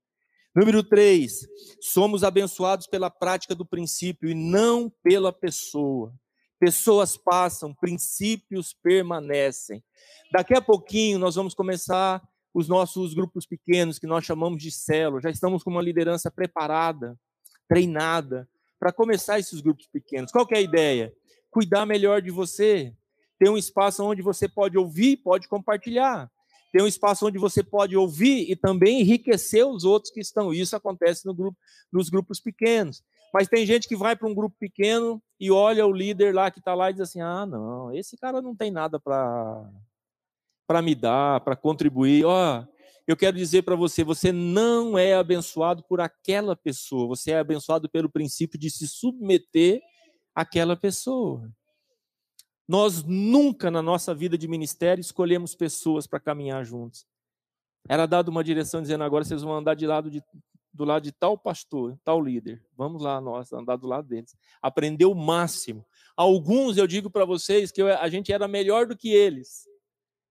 Número 0.53 0.83
3, 0.83 1.47
somos 1.81 2.25
abençoados 2.25 2.89
pela 2.89 3.09
prática 3.09 3.55
do 3.55 3.65
princípio 3.65 4.29
e 4.29 4.35
não 4.35 4.91
pela 5.03 5.33
pessoa. 5.33 6.13
Pessoas 6.59 7.17
passam, 7.17 7.73
princípios 7.73 8.75
permanecem. 8.83 9.83
Daqui 10.33 10.55
a 10.55 10.61
pouquinho 10.61 11.21
nós 11.21 11.37
vamos 11.37 11.55
começar 11.55 12.21
os 12.53 12.69
nossos 12.69 13.15
grupos 13.15 13.47
pequenos, 13.47 13.99
que 13.99 14.07
nós 14.07 14.25
chamamos 14.25 14.63
de 14.63 14.71
célula. 14.71 15.21
Já 15.21 15.31
estamos 15.31 15.63
com 15.63 15.71
uma 15.71 15.83
liderança 15.83 16.31
preparada, 16.31 17.19
treinada, 17.69 18.49
para 18.79 18.93
começar 18.93 19.39
esses 19.39 19.61
grupos 19.61 19.87
pequenos. 19.87 20.33
Qual 20.33 20.47
é 20.51 20.57
a 20.57 20.61
ideia? 20.61 21.13
Cuidar 21.51 21.87
melhor 21.87 22.23
de 22.23 22.31
você, 22.31 22.95
ter 23.39 23.49
um 23.49 23.57
espaço 23.57 24.05
onde 24.05 24.23
você 24.23 24.49
pode 24.49 24.77
ouvir, 24.77 25.19
pode 25.19 25.49
compartilhar. 25.49 26.31
tem 26.73 26.83
um 26.83 26.87
espaço 26.87 27.27
onde 27.27 27.39
você 27.39 27.65
pode 27.65 27.97
ouvir 27.97 28.51
e 28.51 28.55
também 28.55 29.01
enriquecer 29.01 29.67
os 29.67 29.85
outros 29.85 30.13
que 30.13 30.21
estão. 30.21 30.55
Isso 30.55 30.77
acontece 30.77 31.27
no 31.27 31.35
grupo, 31.35 31.59
nos 31.93 32.09
grupos 32.09 32.41
pequenos. 32.41 33.03
Mas 33.33 33.49
tem 33.49 33.65
gente 33.65 33.89
que 33.89 33.97
vai 33.97 34.17
para 34.17 34.29
um 34.29 34.35
grupo 34.35 34.57
pequeno 34.59 35.23
e 35.39 35.51
olha 35.51 35.87
o 35.87 35.93
líder 35.93 36.35
lá 36.35 36.51
que 36.51 36.59
está 36.59 36.75
lá 36.75 36.91
e 36.91 36.93
diz 36.93 37.03
assim: 37.03 37.21
ah, 37.21 37.47
não, 37.47 37.93
esse 37.95 38.17
cara 38.17 38.43
não 38.43 38.55
tem 38.55 38.71
nada 38.71 38.99
para 38.99 39.69
me 40.81 40.95
dar, 40.95 41.41
para 41.41 41.57
contribuir. 41.57 42.25
Ó, 42.25 42.65
eu 43.11 43.17
quero 43.17 43.37
dizer 43.37 43.63
para 43.63 43.75
você: 43.75 44.05
você 44.05 44.31
não 44.31 44.97
é 44.97 45.15
abençoado 45.15 45.83
por 45.83 46.01
aquela 46.01 46.55
pessoa, 46.55 47.09
você 47.09 47.33
é 47.33 47.39
abençoado 47.41 47.89
pelo 47.91 48.09
princípio 48.09 48.57
de 48.59 48.71
se 48.71 48.87
submeter 48.87 49.83
àquela 50.33 50.77
pessoa. 50.77 51.51
Nós 52.69 53.03
nunca 53.03 53.69
na 53.69 53.83
nossa 53.83 54.15
vida 54.15 54.39
de 54.39 54.47
ministério 54.47 55.01
escolhemos 55.01 55.57
pessoas 55.57 56.07
para 56.07 56.21
caminhar 56.21 56.65
juntos. 56.65 57.05
Era 57.89 58.07
dado 58.07 58.29
uma 58.29 58.45
direção 58.45 58.81
dizendo 58.81 59.03
agora 59.03 59.25
vocês 59.25 59.43
vão 59.43 59.57
andar 59.57 59.75
de 59.75 59.89
lado 59.89 60.09
de, 60.09 60.23
do 60.73 60.85
lado 60.85 61.03
de 61.03 61.11
tal 61.11 61.37
pastor, 61.37 61.99
tal 62.05 62.23
líder. 62.23 62.65
Vamos 62.77 63.03
lá 63.03 63.21
nós 63.21 63.53
andar 63.53 63.75
do 63.75 63.89
lado 63.89 64.07
deles. 64.07 64.37
Aprender 64.63 65.07
o 65.07 65.17
máximo. 65.17 65.85
Alguns 66.17 66.77
eu 66.77 66.87
digo 66.87 67.11
para 67.11 67.25
vocês 67.25 67.73
que 67.73 67.83
eu, 67.83 67.89
a 67.89 68.09
gente 68.09 68.33
era 68.33 68.47
melhor 68.47 68.87
do 68.87 68.97
que 68.97 69.09
eles 69.09 69.69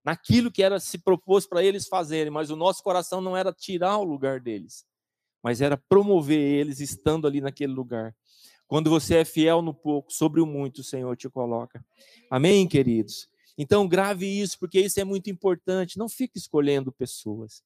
naquilo 0.10 0.52
que 0.52 0.64
era 0.64 0.80
se 0.80 0.98
propôs 0.98 1.46
para 1.46 1.64
eles 1.64 1.88
fazerem, 1.88 2.32
mas 2.32 2.50
o 2.50 2.56
nosso 2.56 2.82
coração 2.82 3.22
não 3.22 3.38
era 3.38 3.54
tirar 3.54 4.00
o 4.00 4.04
lugar 4.04 4.40
deles, 4.40 4.84
mas 5.44 5.62
era 5.62 5.78
promover 5.78 6.40
eles 6.40 6.80
estando 6.80 7.28
ali 7.28 7.40
naquele 7.40 7.72
lugar. 7.72 8.16
Quando 8.68 8.90
você 8.90 9.18
é 9.18 9.26
fiel 9.26 9.62
no 9.62 9.72
pouco, 9.72 10.12
sobre 10.12 10.42
o 10.42 10.48
muito 10.48 10.80
o 10.80 10.84
Senhor 10.84 11.16
te 11.16 11.30
coloca. 11.30 11.86
Amém, 12.30 12.68
queridos? 12.68 13.30
Então, 13.56 13.88
grave 13.88 14.26
isso, 14.26 14.58
porque 14.58 14.80
isso 14.80 15.00
é 15.00 15.04
muito 15.04 15.30
importante. 15.30 16.00
Não 16.00 16.10
fique 16.10 16.40
escolhendo 16.40 16.92
pessoas. 16.92 17.62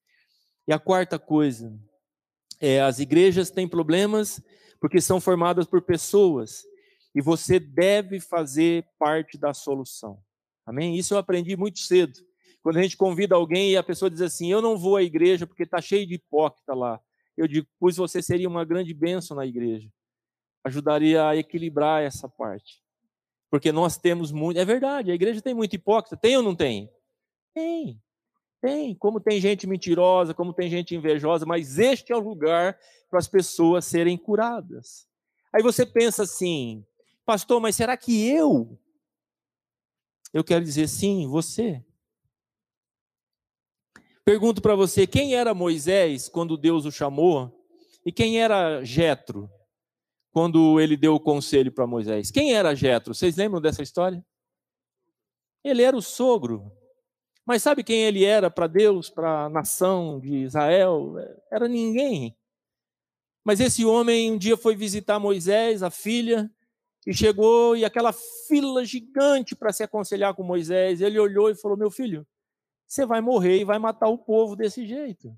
E 0.68 0.74
a 0.74 0.80
quarta 0.80 1.18
coisa, 1.18 1.74
é, 2.60 2.82
as 2.82 3.00
igrejas 3.00 3.52
têm 3.52 3.70
problemas 3.70 4.42
porque 4.82 5.00
são 5.00 5.22
formadas 5.22 5.66
por 5.66 5.82
pessoas. 5.82 6.64
E 7.16 7.22
você 7.22 7.58
deve 7.58 8.20
fazer 8.20 8.86
parte 9.00 9.38
da 9.38 9.54
solução. 9.54 10.20
Amém? 10.66 10.98
Isso 10.98 11.14
eu 11.14 11.18
aprendi 11.18 11.56
muito 11.56 11.80
cedo. 11.80 12.33
Quando 12.64 12.78
a 12.78 12.82
gente 12.82 12.98
convida 12.98 13.36
alguém 13.36 13.72
e 13.74 13.78
a 13.78 13.84
pessoa 13.84 14.10
diz 14.10 14.22
assim: 14.22 14.52
Eu 14.52 14.62
não 14.62 14.78
vou 14.78 14.96
à 14.96 15.04
igreja 15.04 15.46
porque 15.46 15.64
está 15.64 15.80
cheio 15.80 16.08
de 16.08 16.16
hipócrita 16.16 16.74
lá. 16.74 17.00
Eu 17.38 17.48
digo: 17.48 17.68
Pois 17.80 17.98
você 17.98 18.22
seria 18.24 18.50
uma 18.50 18.66
grande 18.66 18.94
bênção 18.94 19.38
na 19.38 19.46
igreja 19.46 19.92
ajudaria 20.64 21.28
a 21.28 21.36
equilibrar 21.36 22.02
essa 22.02 22.30
parte. 22.30 22.82
Porque 23.50 23.72
nós 23.72 23.98
temos 23.98 24.32
muito. 24.32 24.58
É 24.60 24.66
verdade, 24.66 25.12
a 25.12 25.16
igreja 25.16 25.42
tem 25.42 25.54
muito 25.54 25.76
hipócrita. 25.76 26.18
Tem 26.18 26.38
ou 26.38 26.44
não 26.44 26.56
tem? 26.56 26.90
Tem. 27.54 28.02
Tem. 28.62 28.96
Como 28.96 29.20
tem 29.20 29.42
gente 29.42 29.68
mentirosa, 29.68 30.34
como 30.34 30.54
tem 30.54 30.70
gente 30.70 30.96
invejosa, 30.96 31.46
mas 31.46 31.78
este 31.78 32.12
é 32.12 32.16
o 32.16 32.20
lugar 32.20 32.80
para 33.10 33.20
as 33.20 33.28
pessoas 33.28 33.86
serem 33.86 34.18
curadas. 34.18 35.08
Aí 35.52 35.62
você 35.62 35.86
pensa 35.86 36.24
assim, 36.24 36.84
pastor, 37.26 37.62
mas 37.62 37.76
será 37.76 37.96
que 37.96 38.28
eu? 38.28 38.80
Eu 40.34 40.44
quero 40.44 40.64
dizer 40.64 40.88
sim, 40.88 41.28
você. 41.28 41.84
Pergunto 44.26 44.62
para 44.62 44.76
você, 44.76 45.06
quem 45.06 45.36
era 45.36 45.54
Moisés 45.54 46.30
quando 46.30 46.58
Deus 46.58 46.86
o 46.86 46.92
chamou? 46.92 47.52
E 48.06 48.12
quem 48.12 48.42
era 48.42 48.84
Jetro? 48.84 49.50
quando 50.34 50.80
ele 50.80 50.98
deu 50.98 51.14
o 51.14 51.20
conselho 51.20 51.72
para 51.72 51.86
Moisés. 51.86 52.32
Quem 52.32 52.56
era 52.56 52.74
Jetro? 52.74 53.14
Vocês 53.14 53.38
lembram 53.38 53.62
dessa 53.62 53.84
história? 53.84 54.26
Ele 55.64 55.84
era 55.84 55.96
o 55.96 56.02
sogro. 56.02 56.72
Mas 57.46 57.62
sabe 57.62 57.84
quem 57.84 58.02
ele 58.02 58.26
era 58.26 58.50
para 58.50 58.66
Deus, 58.66 59.10
para 59.10 59.46
a 59.46 59.50
nação 59.50 60.20
de 60.20 60.38
Israel? 60.38 61.16
Era 61.52 61.68
ninguém. 61.68 62.36
Mas 63.46 63.60
esse 63.60 63.86
homem 63.86 64.32
um 64.32 64.38
dia 64.38 64.58
foi 64.58 64.76
visitar 64.76 65.20
Moisés, 65.20 65.84
a 65.84 65.92
filha, 65.92 66.50
e 67.06 67.14
chegou 67.14 67.76
e 67.76 67.86
aquela 67.86 68.14
fila 68.48 68.84
gigante 68.84 69.56
para 69.56 69.72
se 69.72 69.84
aconselhar 69.84 70.34
com 70.34 70.42
Moisés. 70.42 71.00
Ele 71.00 71.20
olhou 71.20 71.50
e 71.50 71.56
falou: 71.56 71.78
Meu 71.78 71.92
filho, 71.92 72.26
você 72.94 73.08
vai 73.08 73.22
morrer 73.22 73.58
e 73.58 73.66
vai 73.66 73.80
matar 73.80 74.08
o 74.08 74.20
povo 74.20 74.56
desse 74.56 74.86
jeito. 74.86 75.36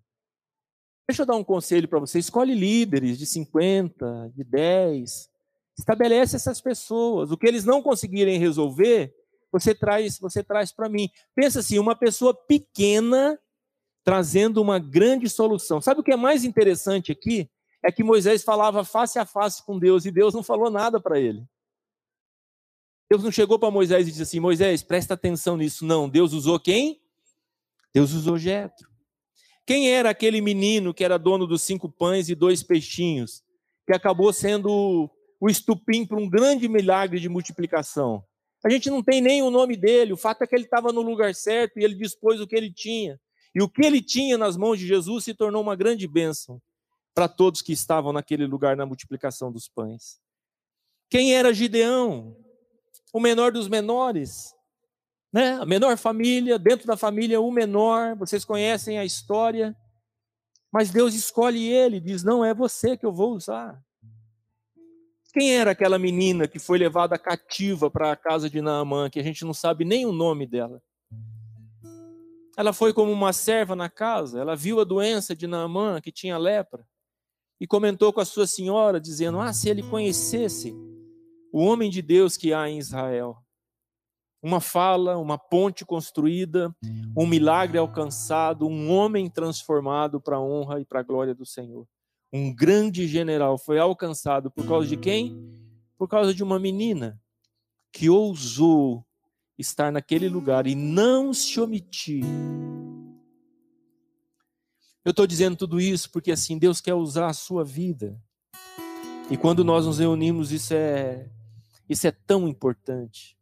Deixa 1.07 1.21
eu 1.21 1.25
dar 1.25 1.37
um 1.37 1.43
conselho 1.43 1.87
para 1.87 1.99
você: 1.99 2.19
escolhe 2.19 2.53
líderes 2.53 3.17
de 3.17 3.25
50, 3.25 4.33
de 4.35 4.43
10. 4.43 5.29
Estabelece 5.77 6.35
essas 6.35 6.59
pessoas. 6.59 7.31
O 7.31 7.37
que 7.37 7.47
eles 7.47 7.63
não 7.63 7.81
conseguirem 7.81 8.37
resolver, 8.37 9.13
você 9.51 9.73
traz, 9.73 10.19
você 10.19 10.43
traz 10.43 10.73
para 10.73 10.89
mim. 10.89 11.09
Pensa 11.33 11.59
assim, 11.59 11.79
uma 11.79 11.95
pessoa 11.95 12.33
pequena 12.33 13.39
trazendo 14.03 14.61
uma 14.61 14.77
grande 14.77 15.29
solução. 15.29 15.79
Sabe 15.81 16.01
o 16.01 16.03
que 16.03 16.11
é 16.11 16.17
mais 16.17 16.43
interessante 16.43 17.11
aqui? 17.11 17.49
É 17.83 17.91
que 17.91 18.03
Moisés 18.03 18.43
falava 18.43 18.83
face 18.83 19.17
a 19.17 19.25
face 19.25 19.65
com 19.65 19.79
Deus 19.79 20.05
e 20.05 20.11
Deus 20.11 20.33
não 20.33 20.43
falou 20.43 20.69
nada 20.69 20.99
para 20.99 21.19
ele. 21.19 21.43
Deus 23.09 23.23
não 23.23 23.31
chegou 23.31 23.57
para 23.57 23.71
Moisés 23.71 24.07
e 24.07 24.11
disse 24.11 24.23
assim: 24.23 24.39
Moisés, 24.41 24.83
presta 24.83 25.13
atenção 25.13 25.55
nisso. 25.55 25.85
Não, 25.85 26.09
Deus 26.09 26.33
usou 26.33 26.59
quem? 26.59 27.04
Deus 27.95 28.12
usou 28.12 28.38
Jetro. 28.38 28.89
Quem 29.65 29.89
era 29.89 30.10
aquele 30.10 30.41
menino 30.41 30.93
que 30.93 31.01
era 31.01 31.17
dono 31.17 31.47
dos 31.47 31.62
cinco 31.62 31.89
pães 31.89 32.27
e 32.27 32.36
dois 32.36 32.62
peixinhos, 32.62 33.41
que 33.88 33.93
acabou 33.93 34.34
sendo 34.34 35.10
o 35.39 35.49
estupim 35.49 36.05
para 36.05 36.19
um 36.19 36.29
grande 36.29 36.67
milagre 36.67 37.21
de 37.21 37.29
multiplicação? 37.29 38.21
A 38.65 38.69
gente 38.69 38.89
não 38.89 39.01
tem 39.01 39.21
nem 39.21 39.41
o 39.41 39.49
nome 39.49 39.77
dele, 39.77 40.12
o 40.12 40.17
fato 40.17 40.41
é 40.41 40.47
que 40.47 40.53
ele 40.53 40.65
estava 40.65 40.91
no 40.91 41.01
lugar 41.01 41.34
certo 41.34 41.79
e 41.79 41.86
ele 41.86 41.95
dispôs 41.95 42.41
o 42.41 42.45
que 42.45 42.58
ele 42.58 42.69
tinha. 42.69 43.17
E 43.55 43.62
o 43.62 43.69
que 43.69 43.86
ele 43.86 44.01
tinha 44.01 44.38
nas 44.38 44.58
mãos 44.58 44.77
de 44.77 44.86
Jesus 44.86 45.23
se 45.23 45.34
tornou 45.34 45.62
uma 45.62 45.77
grande 45.77 46.05
bênção 46.05 46.62
para 47.13 47.29
todos 47.29 47.62
que 47.62 47.71
estavam 47.71 48.12
naquele 48.12 48.45
lugar 48.45 48.75
na 48.75 48.86
multiplicação 48.86 49.49
dos 49.49 49.69
pães. 49.69 50.19
Quem 51.10 51.34
era 51.34 51.53
Gideão? 51.53 52.36
O 53.13 53.21
menor 53.21 53.53
dos 53.53 53.69
menores, 53.69 54.53
né? 55.35 55.57
A 55.59 55.65
menor 55.65 55.97
família, 55.97 56.57
dentro 56.57 56.87
da 56.87 56.95
família 56.95 57.41
o 57.41 57.51
menor, 57.51 58.15
vocês 58.15 58.45
conhecem 58.45 58.97
a 58.97 59.03
história. 59.03 59.75
Mas 60.71 60.91
Deus 60.91 61.13
escolhe 61.13 61.67
ele, 61.67 61.99
diz: 61.99 62.23
"Não 62.23 62.43
é 62.45 62.53
você 62.53 62.95
que 62.95 63.05
eu 63.05 63.11
vou 63.11 63.33
usar". 63.33 63.83
Quem 65.33 65.53
era 65.53 65.71
aquela 65.71 65.99
menina 65.99 66.47
que 66.47 66.57
foi 66.57 66.77
levada 66.77 67.19
cativa 67.19 67.91
para 67.91 68.13
a 68.13 68.15
casa 68.15 68.49
de 68.49 68.61
Naamã, 68.61 69.09
que 69.09 69.19
a 69.19 69.23
gente 69.23 69.43
não 69.43 69.53
sabe 69.53 69.83
nem 69.83 70.05
o 70.05 70.13
nome 70.13 70.47
dela? 70.47 70.81
Ela 72.55 72.71
foi 72.71 72.93
como 72.93 73.11
uma 73.11 73.33
serva 73.33 73.75
na 73.75 73.89
casa, 73.89 74.39
ela 74.39 74.55
viu 74.55 74.79
a 74.79 74.85
doença 74.85 75.35
de 75.35 75.47
Naamã, 75.47 75.99
que 75.99 76.13
tinha 76.13 76.37
lepra, 76.37 76.87
e 77.59 77.67
comentou 77.67 78.13
com 78.13 78.21
a 78.21 78.25
sua 78.25 78.47
senhora, 78.47 79.01
dizendo: 79.01 79.41
Ah, 79.41 79.51
se 79.51 79.67
ele 79.67 79.83
conhecesse 79.83 80.73
o 81.51 81.59
homem 81.59 81.89
de 81.89 82.01
Deus 82.01 82.37
que 82.37 82.53
há 82.53 82.69
em 82.69 82.77
Israel 82.77 83.44
uma 84.45 84.62
fala, 84.62 85.17
uma 85.17 85.39
ponte 85.39 85.84
construída, 85.84 86.71
um 87.17 87.25
milagre 87.25 87.79
alcançado, 87.79 88.67
um 88.67 88.91
homem 88.91 89.27
transformado 89.27 90.21
para 90.21 90.36
a 90.36 90.39
honra 90.39 90.79
e 90.79 90.86
para 90.86 90.99
a 90.99 91.03
glória 91.03 91.34
do 91.34 91.47
Senhor. 91.47 91.88
Um 92.31 92.53
grande 92.53 93.08
general 93.08 93.58
foi 93.58 93.79
alcançado 93.79 94.51
por 94.51 94.67
causa 94.67 94.88
de 94.88 94.97
quem? 94.97 95.36
Por 95.97 96.08
causa 96.08 96.31
de 96.31 96.43
uma 96.43 96.60
menina 96.60 97.19
que 97.91 98.08
ousou 98.08 99.03
estar 99.58 99.91
naquele 99.91 100.29
lugar 100.29 100.67
e 100.67 100.75
não 100.75 101.34
se 101.34 101.60
omitir. 101.60 102.23
Eu 105.03 105.10
estou 105.10 105.25
dizendo 105.25 105.55
tudo 105.55 105.81
isso 105.81 106.12
porque 106.12 106.31
assim 106.31 106.60
Deus 106.60 106.79
quer 106.79 106.93
usar 106.93 107.29
a 107.29 107.34
sua 107.34 107.63
vida. 107.63 108.21
E 109.27 109.38
quando 109.38 109.63
nós 109.63 109.88
nos 109.88 109.97
reunimos, 109.97 110.51
isso 110.51 110.71
é 110.75 111.31
isso 111.89 112.05
é 112.05 112.12
tão 112.12 112.47
importante. 112.47 113.36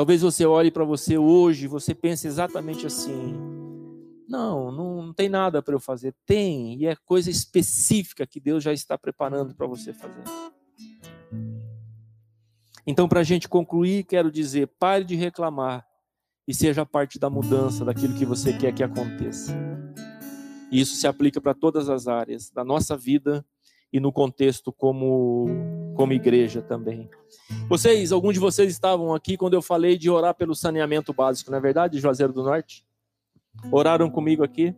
Talvez 0.00 0.22
você 0.22 0.46
olhe 0.46 0.70
para 0.70 0.82
você 0.82 1.18
hoje 1.18 1.66
você 1.66 1.94
pense 1.94 2.26
exatamente 2.26 2.86
assim: 2.86 3.34
não, 4.26 4.72
não 4.72 5.12
tem 5.12 5.28
nada 5.28 5.60
para 5.60 5.74
eu 5.74 5.78
fazer. 5.78 6.14
Tem, 6.24 6.74
e 6.80 6.86
é 6.86 6.96
coisa 6.96 7.30
específica 7.30 8.26
que 8.26 8.40
Deus 8.40 8.64
já 8.64 8.72
está 8.72 8.96
preparando 8.96 9.54
para 9.54 9.66
você 9.66 9.92
fazer. 9.92 10.24
Então, 12.86 13.06
para 13.06 13.20
a 13.20 13.22
gente 13.22 13.46
concluir, 13.46 14.04
quero 14.04 14.32
dizer: 14.32 14.68
pare 14.78 15.04
de 15.04 15.16
reclamar 15.16 15.86
e 16.48 16.54
seja 16.54 16.86
parte 16.86 17.18
da 17.18 17.28
mudança 17.28 17.84
daquilo 17.84 18.14
que 18.14 18.24
você 18.24 18.56
quer 18.56 18.72
que 18.72 18.82
aconteça. 18.82 19.54
Isso 20.72 20.96
se 20.96 21.06
aplica 21.06 21.42
para 21.42 21.52
todas 21.52 21.90
as 21.90 22.08
áreas 22.08 22.50
da 22.50 22.64
nossa 22.64 22.96
vida 22.96 23.44
e 23.92 23.98
no 23.98 24.12
contexto 24.12 24.72
como, 24.72 25.46
como 25.96 26.12
igreja 26.12 26.62
também. 26.62 27.08
Vocês, 27.68 28.12
alguns 28.12 28.34
de 28.34 28.40
vocês 28.40 28.70
estavam 28.70 29.14
aqui 29.14 29.36
quando 29.36 29.54
eu 29.54 29.62
falei 29.62 29.96
de 29.98 30.08
orar 30.08 30.34
pelo 30.34 30.54
saneamento 30.54 31.12
básico, 31.12 31.50
não 31.50 31.58
é 31.58 31.60
verdade, 31.60 31.98
Juazeiro 31.98 32.32
do 32.32 32.42
Norte? 32.42 32.86
Oraram 33.72 34.10
comigo 34.10 34.44
aqui? 34.44 34.74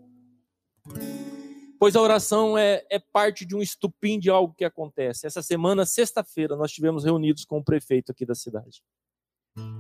Pois 1.78 1.96
a 1.96 2.00
oração 2.00 2.56
é, 2.56 2.84
é 2.90 2.98
parte 2.98 3.44
de 3.44 3.56
um 3.56 3.60
estupim 3.60 4.18
de 4.18 4.30
algo 4.30 4.54
que 4.54 4.64
acontece. 4.64 5.26
Essa 5.26 5.42
semana, 5.42 5.84
sexta-feira, 5.84 6.56
nós 6.56 6.70
tivemos 6.70 7.04
reunidos 7.04 7.44
com 7.44 7.58
o 7.58 7.64
prefeito 7.64 8.12
aqui 8.12 8.24
da 8.24 8.34
cidade. 8.34 8.82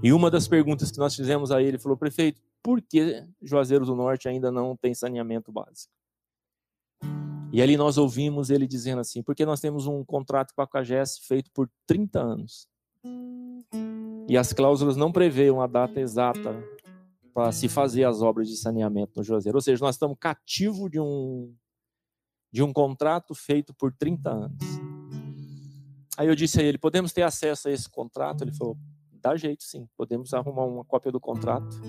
E 0.02 0.12
uma 0.12 0.30
das 0.30 0.46
perguntas 0.48 0.90
que 0.90 0.98
nós 0.98 1.14
fizemos 1.14 1.50
a 1.50 1.62
ele, 1.62 1.78
falou, 1.78 1.96
prefeito, 1.96 2.42
por 2.62 2.82
que 2.82 3.24
Juazeiro 3.40 3.86
do 3.86 3.94
Norte 3.94 4.28
ainda 4.28 4.50
não 4.50 4.76
tem 4.76 4.94
saneamento 4.94 5.50
básico? 5.50 5.92
E 7.52 7.60
ali 7.60 7.76
nós 7.76 7.98
ouvimos 7.98 8.48
ele 8.48 8.66
dizendo 8.66 9.00
assim, 9.00 9.22
porque 9.22 9.44
nós 9.44 9.60
temos 9.60 9.86
um 9.86 10.02
contrato 10.02 10.54
com 10.54 10.62
a 10.62 10.66
CAGES 10.66 11.18
feito 11.18 11.50
por 11.52 11.70
30 11.86 12.18
anos. 12.18 12.66
E 14.26 14.38
as 14.38 14.54
cláusulas 14.54 14.96
não 14.96 15.12
prevêem 15.12 15.50
uma 15.50 15.68
data 15.68 16.00
exata 16.00 16.56
para 17.34 17.52
se 17.52 17.68
fazer 17.68 18.04
as 18.04 18.22
obras 18.22 18.48
de 18.48 18.56
saneamento 18.56 19.12
no 19.16 19.22
Juazeiro. 19.22 19.58
Ou 19.58 19.62
seja, 19.62 19.84
nós 19.84 19.96
estamos 19.96 20.16
cativos 20.18 20.90
de 20.90 20.98
um, 20.98 21.54
de 22.50 22.62
um 22.62 22.72
contrato 22.72 23.34
feito 23.34 23.74
por 23.74 23.92
30 23.92 24.30
anos. 24.30 24.62
Aí 26.16 26.28
eu 26.28 26.34
disse 26.34 26.58
a 26.58 26.62
ele: 26.62 26.78
podemos 26.78 27.12
ter 27.12 27.22
acesso 27.22 27.68
a 27.68 27.70
esse 27.70 27.88
contrato? 27.88 28.44
Ele 28.44 28.52
falou: 28.52 28.78
dá 29.10 29.36
jeito 29.36 29.62
sim, 29.62 29.86
podemos 29.94 30.32
arrumar 30.32 30.64
uma 30.64 30.84
cópia 30.84 31.12
do 31.12 31.20
contrato 31.20 31.80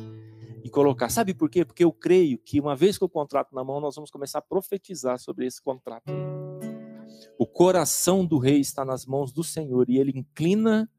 e 0.63 0.69
colocar. 0.69 1.09
Sabe 1.09 1.33
por 1.33 1.49
quê? 1.49 1.65
Porque 1.65 1.83
eu 1.83 1.91
creio 1.91 2.37
que 2.37 2.59
uma 2.59 2.75
vez 2.75 2.97
com 2.97 3.05
o 3.05 3.09
contrato 3.09 3.53
na 3.53 3.63
mão, 3.63 3.81
nós 3.81 3.95
vamos 3.95 4.09
começar 4.09 4.39
a 4.39 4.41
profetizar 4.41 5.19
sobre 5.19 5.45
esse 5.45 5.61
contrato. 5.61 6.11
O 7.37 7.45
coração 7.45 8.25
do 8.25 8.37
rei 8.37 8.59
está 8.59 8.85
nas 8.85 9.05
mãos 9.05 9.31
do 9.31 9.43
Senhor 9.43 9.89
e 9.89 9.97
ele 9.97 10.13
inclina 10.15 10.89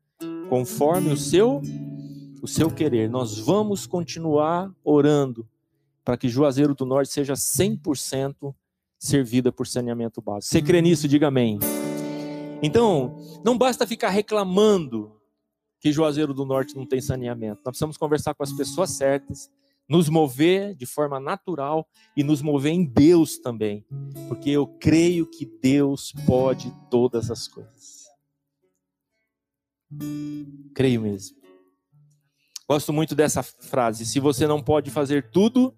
conforme 0.48 1.12
o 1.12 1.16
seu 1.16 1.62
o 2.42 2.46
seu 2.46 2.70
querer. 2.70 3.08
Nós 3.08 3.38
vamos 3.38 3.86
continuar 3.86 4.70
orando 4.84 5.48
para 6.04 6.18
que 6.18 6.28
Juazeiro 6.28 6.74
do 6.74 6.84
Norte 6.84 7.10
seja 7.10 7.32
100% 7.32 8.54
servida 8.98 9.50
por 9.50 9.66
saneamento 9.66 10.20
básico. 10.20 10.52
Você 10.52 10.60
crê 10.60 10.82
nisso? 10.82 11.08
Diga 11.08 11.28
amém. 11.28 11.58
Então, 12.62 13.16
não 13.42 13.56
basta 13.56 13.86
ficar 13.86 14.10
reclamando 14.10 15.13
que 15.84 15.92
Juazeiro 15.92 16.32
do 16.32 16.46
Norte 16.46 16.74
não 16.74 16.86
tem 16.86 16.98
saneamento. 16.98 17.60
Nós 17.62 17.72
precisamos 17.72 17.98
conversar 17.98 18.32
com 18.32 18.42
as 18.42 18.54
pessoas 18.54 18.88
certas, 18.92 19.50
nos 19.86 20.08
mover 20.08 20.74
de 20.74 20.86
forma 20.86 21.20
natural 21.20 21.86
e 22.16 22.24
nos 22.24 22.40
mover 22.40 22.72
em 22.72 22.86
Deus 22.86 23.36
também, 23.36 23.84
porque 24.26 24.48
eu 24.48 24.66
creio 24.66 25.26
que 25.26 25.44
Deus 25.44 26.10
pode 26.26 26.72
todas 26.90 27.30
as 27.30 27.46
coisas. 27.46 28.06
Creio 30.74 31.02
mesmo. 31.02 31.36
Gosto 32.66 32.90
muito 32.90 33.14
dessa 33.14 33.42
frase: 33.42 34.06
se 34.06 34.18
você 34.18 34.46
não 34.46 34.62
pode 34.62 34.90
fazer 34.90 35.30
tudo, 35.30 35.76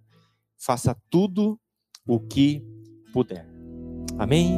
faça 0.56 0.96
tudo 1.10 1.58
o 2.06 2.20
que 2.20 2.62
puder. 3.12 3.44
Amém? 4.16 4.56